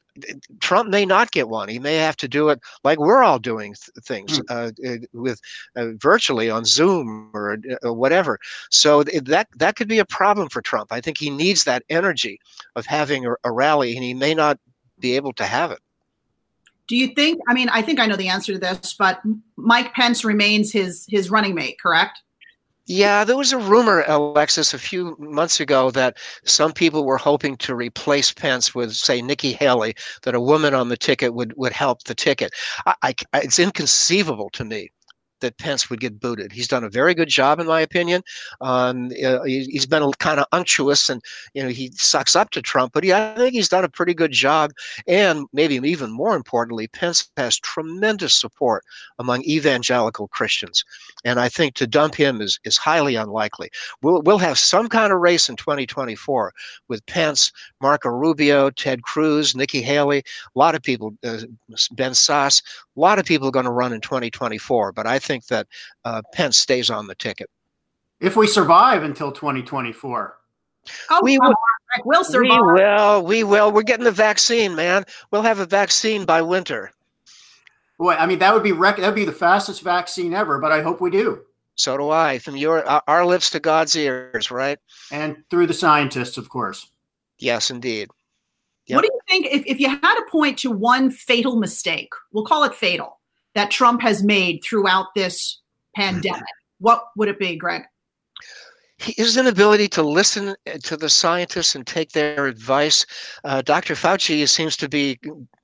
Trump 0.60 0.88
may 0.90 1.04
not 1.04 1.30
get 1.30 1.48
one. 1.48 1.68
He 1.68 1.78
may 1.78 1.96
have 1.96 2.16
to 2.18 2.28
do 2.28 2.48
it 2.48 2.60
like 2.84 2.98
we're 2.98 3.22
all 3.22 3.38
doing 3.38 3.74
th- 3.74 4.04
things 4.04 4.40
mm. 4.40 4.44
uh, 4.48 5.06
with 5.12 5.40
uh, 5.76 5.88
virtually 5.96 6.50
on 6.50 6.64
Zoom 6.64 7.30
or 7.34 7.58
uh, 7.84 7.92
whatever. 7.92 8.38
So 8.70 9.02
th- 9.02 9.24
that 9.24 9.48
that 9.56 9.76
could 9.76 9.88
be 9.88 9.98
a 9.98 10.04
problem 10.04 10.48
for 10.48 10.62
Trump. 10.62 10.92
I 10.92 11.00
think 11.00 11.18
he 11.18 11.30
needs 11.30 11.64
that 11.64 11.82
energy 11.88 12.38
of 12.76 12.86
having 12.86 13.26
a, 13.26 13.34
a 13.44 13.52
rally, 13.52 13.94
and 13.94 14.04
he 14.04 14.14
may 14.14 14.34
not 14.34 14.58
be 14.98 15.16
able 15.16 15.32
to 15.34 15.44
have 15.44 15.70
it. 15.70 15.80
Do 16.88 16.96
you 16.96 17.14
think? 17.14 17.40
I 17.48 17.54
mean, 17.54 17.68
I 17.68 17.82
think 17.82 18.00
I 18.00 18.06
know 18.06 18.16
the 18.16 18.28
answer 18.28 18.52
to 18.52 18.58
this, 18.58 18.94
but 18.98 19.20
Mike 19.56 19.94
Pence 19.94 20.24
remains 20.24 20.72
his 20.72 21.06
his 21.08 21.30
running 21.30 21.54
mate, 21.54 21.78
correct? 21.80 22.22
Yeah, 22.92 23.22
there 23.22 23.36
was 23.36 23.52
a 23.52 23.56
rumor, 23.58 24.02
Alexis, 24.08 24.74
a 24.74 24.78
few 24.78 25.16
months 25.20 25.60
ago 25.60 25.92
that 25.92 26.18
some 26.44 26.72
people 26.72 27.04
were 27.04 27.18
hoping 27.18 27.56
to 27.58 27.76
replace 27.76 28.32
Pence 28.32 28.74
with, 28.74 28.94
say, 28.94 29.22
Nikki 29.22 29.52
Haley, 29.52 29.94
that 30.22 30.34
a 30.34 30.40
woman 30.40 30.74
on 30.74 30.88
the 30.88 30.96
ticket 30.96 31.32
would, 31.32 31.54
would 31.56 31.72
help 31.72 32.02
the 32.02 32.16
ticket. 32.16 32.50
I, 32.86 32.94
I, 33.02 33.14
it's 33.34 33.60
inconceivable 33.60 34.50
to 34.54 34.64
me 34.64 34.90
that 35.40 35.58
Pence 35.58 35.90
would 35.90 36.00
get 36.00 36.20
booted. 36.20 36.52
He's 36.52 36.68
done 36.68 36.84
a 36.84 36.90
very 36.90 37.14
good 37.14 37.28
job, 37.28 37.60
in 37.60 37.66
my 37.66 37.80
opinion. 37.80 38.22
Um, 38.60 39.10
he, 39.10 39.70
has 39.74 39.86
been 39.86 40.10
kind 40.18 40.40
of 40.40 40.46
unctuous, 40.52 41.08
and 41.08 41.22
you 41.54 41.62
know 41.62 41.68
he 41.68 41.90
sucks 41.94 42.36
up 42.36 42.50
to 42.50 42.62
Trump, 42.62 42.92
but 42.92 43.04
he, 43.04 43.12
I 43.12 43.34
think 43.34 43.54
he's 43.54 43.68
done 43.68 43.84
a 43.84 43.88
pretty 43.88 44.14
good 44.14 44.32
job. 44.32 44.72
And 45.06 45.46
maybe 45.52 45.76
even 45.76 46.10
more 46.10 46.36
importantly, 46.36 46.88
Pence 46.88 47.30
has 47.36 47.58
tremendous 47.58 48.34
support 48.34 48.84
among 49.18 49.42
evangelical 49.42 50.28
Christians, 50.28 50.84
and 51.24 51.40
I 51.40 51.48
think 51.48 51.74
to 51.74 51.86
dump 51.86 52.14
him 52.14 52.40
is 52.40 52.58
is 52.64 52.76
highly 52.76 53.16
unlikely. 53.16 53.70
We'll 54.02 54.22
we'll 54.22 54.38
have 54.38 54.58
some 54.58 54.88
kind 54.88 55.12
of 55.12 55.20
race 55.20 55.48
in 55.48 55.56
2024 55.56 56.52
with 56.88 57.04
Pence, 57.06 57.52
Marco 57.80 58.08
Rubio, 58.08 58.70
Ted 58.70 59.02
Cruz, 59.02 59.54
Nikki 59.54 59.82
Haley, 59.82 60.18
a 60.18 60.58
lot 60.58 60.74
of 60.74 60.82
people, 60.82 61.14
uh, 61.24 61.38
Ben 61.92 62.12
Sasse, 62.12 62.62
a 62.96 63.00
lot 63.00 63.18
of 63.18 63.24
people 63.24 63.48
are 63.48 63.52
going 63.52 63.64
to 63.64 63.70
run 63.70 63.92
in 63.92 64.00
2024. 64.00 64.92
But 64.92 65.06
I 65.06 65.18
think 65.18 65.29
think 65.30 65.46
that 65.46 65.66
uh, 66.04 66.22
Pence 66.32 66.58
stays 66.58 66.90
on 66.90 67.06
the 67.06 67.14
ticket. 67.14 67.48
If 68.20 68.36
we 68.36 68.46
survive 68.46 69.04
until 69.04 69.30
2024. 69.30 70.36
Oh, 71.10 71.20
we 71.22 71.38
will. 71.38 71.54
We'll 72.04 72.24
survive. 72.24 72.50
We 72.50 72.72
will. 72.72 73.24
We 73.24 73.44
will. 73.44 73.72
We're 73.72 73.82
getting 73.82 74.04
the 74.04 74.10
vaccine, 74.10 74.74
man. 74.74 75.04
We'll 75.30 75.42
have 75.42 75.60
a 75.60 75.66
vaccine 75.66 76.24
by 76.24 76.42
winter. 76.42 76.90
Boy, 77.98 78.14
I 78.14 78.26
mean 78.26 78.38
that 78.38 78.54
would 78.54 78.62
be 78.62 78.72
rec- 78.72 78.96
that'd 78.96 79.14
be 79.14 79.24
the 79.24 79.32
fastest 79.32 79.82
vaccine 79.82 80.32
ever. 80.32 80.58
But 80.58 80.72
I 80.72 80.82
hope 80.82 81.00
we 81.00 81.10
do. 81.10 81.42
So 81.74 81.96
do 81.96 82.10
I. 82.10 82.38
From 82.38 82.56
your 82.56 82.84
our 83.08 83.24
lips 83.24 83.50
to 83.50 83.60
God's 83.60 83.94
ears, 83.94 84.50
right? 84.50 84.78
And 85.12 85.44
through 85.50 85.66
the 85.66 85.74
scientists, 85.74 86.38
of 86.38 86.48
course. 86.48 86.90
Yes, 87.38 87.70
indeed. 87.70 88.08
Yep. 88.86 88.96
What 88.96 89.02
do 89.02 89.10
you 89.12 89.20
think 89.28 89.46
if, 89.46 89.62
if 89.66 89.80
you 89.80 89.88
had 89.88 90.14
to 90.14 90.24
point 90.30 90.58
to 90.60 90.70
one 90.70 91.10
fatal 91.10 91.56
mistake? 91.56 92.12
We'll 92.32 92.44
call 92.44 92.64
it 92.64 92.74
fatal 92.74 93.19
that 93.54 93.70
Trump 93.70 94.02
has 94.02 94.22
made 94.22 94.62
throughout 94.64 95.06
this 95.14 95.60
hmm. 95.96 96.02
pandemic, 96.02 96.42
what 96.78 97.04
would 97.16 97.28
it 97.28 97.38
be, 97.38 97.56
Greg? 97.56 97.82
His 99.00 99.36
inability 99.36 99.88
to 99.88 100.02
listen 100.02 100.50
uh, 100.50 100.78
to 100.82 100.96
the 100.96 101.08
scientists 101.08 101.74
and 101.74 101.86
take 101.86 102.12
their 102.12 102.46
advice. 102.46 103.06
Uh, 103.44 103.62
Dr. 103.62 103.94
Fauci 103.94 104.46
seems 104.48 104.76
to 104.76 104.88
be 104.88 105.18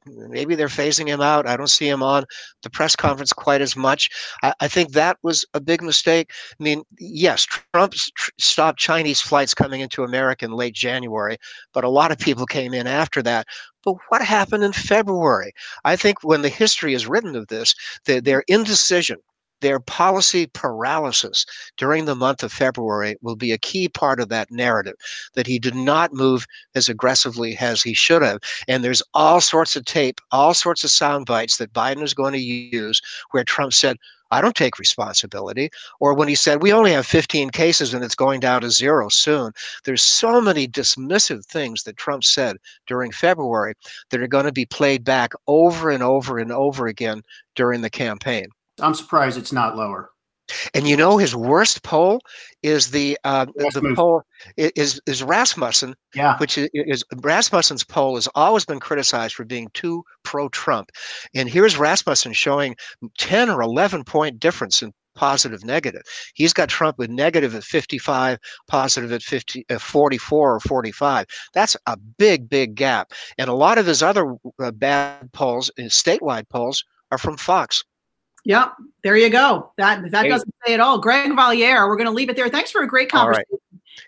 maybe 0.07 0.55
they're 0.55 0.69
phasing 0.69 1.07
him 1.09 1.21
out. 1.21 1.49
I 1.49 1.57
don't 1.57 1.67
see 1.69 1.89
him 1.89 2.03
on 2.03 2.25
the 2.63 2.71
press 2.71 2.97
conference 2.97 3.33
quite 3.33 3.61
as 3.61 3.77
much. 3.77 4.09
I, 4.43 4.55
I 4.61 4.69
think 4.69 4.93
that 4.93 5.19
was 5.23 5.45
a 5.53 5.61
big 5.61 5.83
mistake. 5.83 6.31
I 6.59 6.63
mean, 6.63 6.83
yes, 6.99 7.45
Trump 7.45 7.93
tr- 7.93 8.31
stopped 8.39 8.79
Chinese 8.79 9.21
flights 9.21 9.53
coming 9.53 9.81
into 9.81 10.05
America 10.05 10.45
in 10.45 10.53
late 10.53 10.75
January, 10.75 11.37
but 11.73 11.85
a 11.85 11.89
lot 11.89 12.13
of 12.13 12.19
people 12.19 12.47
came 12.47 12.73
in 12.73 12.87
after 12.87 13.23
that. 13.23 13.47
But 13.85 13.97
what 14.09 14.23
happened 14.23 14.65
in 14.65 14.73
February? 14.73 15.53
I 15.85 15.97
think 15.97 16.25
when 16.25 16.43
the 16.43 16.49
history 16.49 16.95
is 16.95 17.07
written 17.07 17.37
of 17.37 17.49
this, 17.49 17.75
the, 18.05 18.21
their 18.21 18.45
indecision 18.49 19.19
their 19.61 19.81
policy 19.81 20.47
paralysis 20.47 21.47
during 21.77 22.05
the 22.05 22.15
month 22.15 22.43
of 22.43 22.53
February 22.53 23.17
will 23.23 23.37
be 23.37 23.53
a 23.53 23.59
key 23.59 23.89
part 23.89 24.21
of 24.21 24.29
that 24.29 24.51
narrative 24.51 24.95
that 25.35 25.47
he 25.47 25.59
did 25.59 25.75
not 25.75 26.13
move 26.13 26.47
as 26.75 26.89
aggressively 26.89 27.57
as 27.59 27.83
he 27.83 27.95
should 27.95 28.23
have. 28.23 28.39
And 28.69 28.85
there's 28.85 29.03
all 29.15 29.41
sorts 29.41 29.77
of 29.77 29.85
tape, 29.85 30.21
all 30.31 30.55
sorts 30.55 30.85
of 30.85 30.91
sound 30.91 31.27
bites 31.27 31.57
that 31.57 31.73
Biden 31.73 32.03
is 32.03 32.15
going 32.15 32.33
to 32.35 32.39
use 32.39 33.01
where 33.31 33.45
Trump 33.45 33.73
said, 33.73 33.97
I 34.31 34.41
don't 34.41 34.57
take 34.57 34.79
responsibility. 34.79 35.71
Or 36.01 36.13
when 36.13 36.29
he 36.29 36.35
said, 36.35 36.63
we 36.63 36.73
only 36.73 36.93
have 36.93 37.07
15 37.07 37.51
cases 37.51 37.95
and 37.95 38.05
it's 38.05 38.15
going 38.15 38.41
down 38.41 38.63
to 38.63 38.71
zero 38.71 39.09
soon. 39.09 39.53
There's 39.85 40.03
so 40.03 40.41
many 40.41 40.67
dismissive 40.67 41.45
things 41.47 41.85
that 41.85 41.97
Trump 41.97 42.25
said 42.25 42.57
during 42.87 43.13
February 43.13 43.75
that 44.11 44.21
are 44.21 44.27
going 44.27 44.47
to 44.47 44.53
be 44.53 44.67
played 44.67 45.05
back 45.05 45.33
over 45.47 45.91
and 45.91 46.03
over 46.03 46.39
and 46.39 46.51
over 46.51 46.87
again 46.87 47.23
during 47.55 47.83
the 47.83 47.91
campaign. 47.91 48.49
I'm 48.81 48.95
surprised 48.95 49.39
it's 49.39 49.53
not 49.53 49.77
lower. 49.77 50.11
And 50.75 50.87
you 50.87 50.97
know 50.97 51.19
his 51.19 51.35
worst 51.35 51.83
poll 51.83 52.21
is 52.63 52.91
the 52.93 53.19
uh, 53.25 53.47
the 53.57 53.93
poll 53.97 54.23
is 54.57 55.01
is 55.07 55.23
Rasmussen, 55.23 55.95
yeah. 56.15 56.39
which 56.39 56.57
is, 56.57 56.69
is, 56.73 57.05
Rasmussen's 57.17 57.83
poll 57.83 58.15
has 58.15 58.29
always 58.37 58.65
been 58.65 58.79
criticized 58.79 59.35
for 59.35 59.45
being 59.45 59.69
too 59.75 60.05
pro 60.23 60.49
Trump, 60.51 60.91
and 61.35 61.49
here's 61.49 61.77
Rasmussen 61.77 62.33
showing 62.33 62.77
ten 63.19 63.51
or 63.51 63.61
eleven 63.61 64.05
point 64.05 64.39
difference 64.39 64.83
in 64.83 64.93
positive, 65.17 65.65
negative. 65.65 66.03
He's 66.35 66.53
got 66.53 66.69
Trump 66.69 66.99
with 66.99 67.11
negative 67.11 67.55
at 67.55 67.65
55, 67.65 68.39
positive 68.69 69.11
at 69.13 69.23
50, 69.23 69.65
uh, 69.71 69.79
44 69.79 70.55
or 70.55 70.61
45. 70.61 71.27
That's 71.55 71.77
a 71.87 71.97
big, 71.97 72.49
big 72.49 72.75
gap. 72.75 73.13
And 73.39 73.49
a 73.49 73.55
lot 73.55 73.79
of 73.79 73.87
his 73.87 74.03
other 74.03 74.37
uh, 74.63 74.71
bad 74.71 75.33
polls, 75.33 75.71
uh, 75.79 75.85
statewide 75.85 76.49
polls, 76.51 76.85
are 77.11 77.19
from 77.19 77.37
Fox. 77.39 77.83
Yep, 78.47 78.75
there 79.03 79.17
you 79.17 79.29
go. 79.29 79.73
That 79.77 80.09
that 80.13 80.25
hey. 80.25 80.29
doesn't 80.29 80.55
say 80.65 80.75
it 80.75 80.81
all. 80.81 80.99
Greg 80.99 81.35
Valliere, 81.35 81.89
we're 81.89 81.97
going 81.97 82.07
to 82.07 82.13
leave 82.13 82.31
it 82.31 82.37
there. 82.37 82.49
Thanks 82.49 82.71
for 82.71 82.81
a 82.81 82.87
great 82.87 83.11
conversation. 83.11 83.59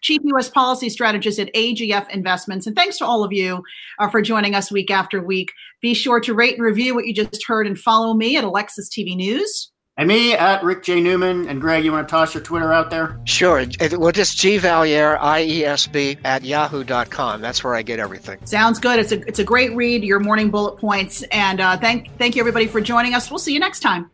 Chief 0.00 0.20
U.S. 0.22 0.48
Policy 0.48 0.90
Strategist 0.90 1.40
at 1.40 1.52
AGF 1.54 2.08
Investments. 2.10 2.64
And 2.64 2.76
thanks 2.76 2.98
to 2.98 3.04
all 3.04 3.24
of 3.24 3.32
you 3.32 3.64
uh, 3.98 4.08
for 4.08 4.22
joining 4.22 4.54
us 4.54 4.70
week 4.70 4.92
after 4.92 5.20
week. 5.20 5.50
Be 5.80 5.92
sure 5.92 6.20
to 6.20 6.34
rate 6.34 6.54
and 6.54 6.62
review 6.62 6.94
what 6.94 7.06
you 7.06 7.12
just 7.12 7.44
heard 7.46 7.66
and 7.66 7.76
follow 7.76 8.14
me 8.14 8.36
at 8.36 8.44
Alexis 8.44 8.88
TV 8.88 9.16
News. 9.16 9.72
And 9.96 10.06
me 10.06 10.34
at 10.34 10.62
Rick 10.62 10.84
J. 10.84 11.00
Newman. 11.00 11.48
And 11.48 11.60
Greg, 11.60 11.84
you 11.84 11.90
want 11.90 12.06
to 12.06 12.10
toss 12.12 12.32
your 12.32 12.44
Twitter 12.44 12.72
out 12.72 12.90
there? 12.90 13.18
Sure. 13.24 13.64
Well, 13.98 14.12
just 14.12 14.38
G 14.38 14.56
Valliere, 14.58 15.16
I 15.20 15.42
E 15.42 15.64
S 15.64 15.88
B, 15.88 16.16
at 16.24 16.44
yahoo.com. 16.44 17.40
That's 17.40 17.64
where 17.64 17.74
I 17.74 17.82
get 17.82 17.98
everything. 17.98 18.38
Sounds 18.46 18.78
good. 18.78 19.00
It's 19.00 19.10
a, 19.10 19.20
it's 19.26 19.40
a 19.40 19.44
great 19.44 19.74
read, 19.74 20.04
your 20.04 20.20
morning 20.20 20.50
bullet 20.50 20.78
points. 20.78 21.24
And 21.32 21.60
uh, 21.60 21.76
thank, 21.76 22.16
thank 22.18 22.36
you, 22.36 22.42
everybody, 22.42 22.68
for 22.68 22.80
joining 22.80 23.14
us. 23.14 23.28
We'll 23.28 23.40
see 23.40 23.52
you 23.52 23.58
next 23.58 23.80
time. 23.80 24.08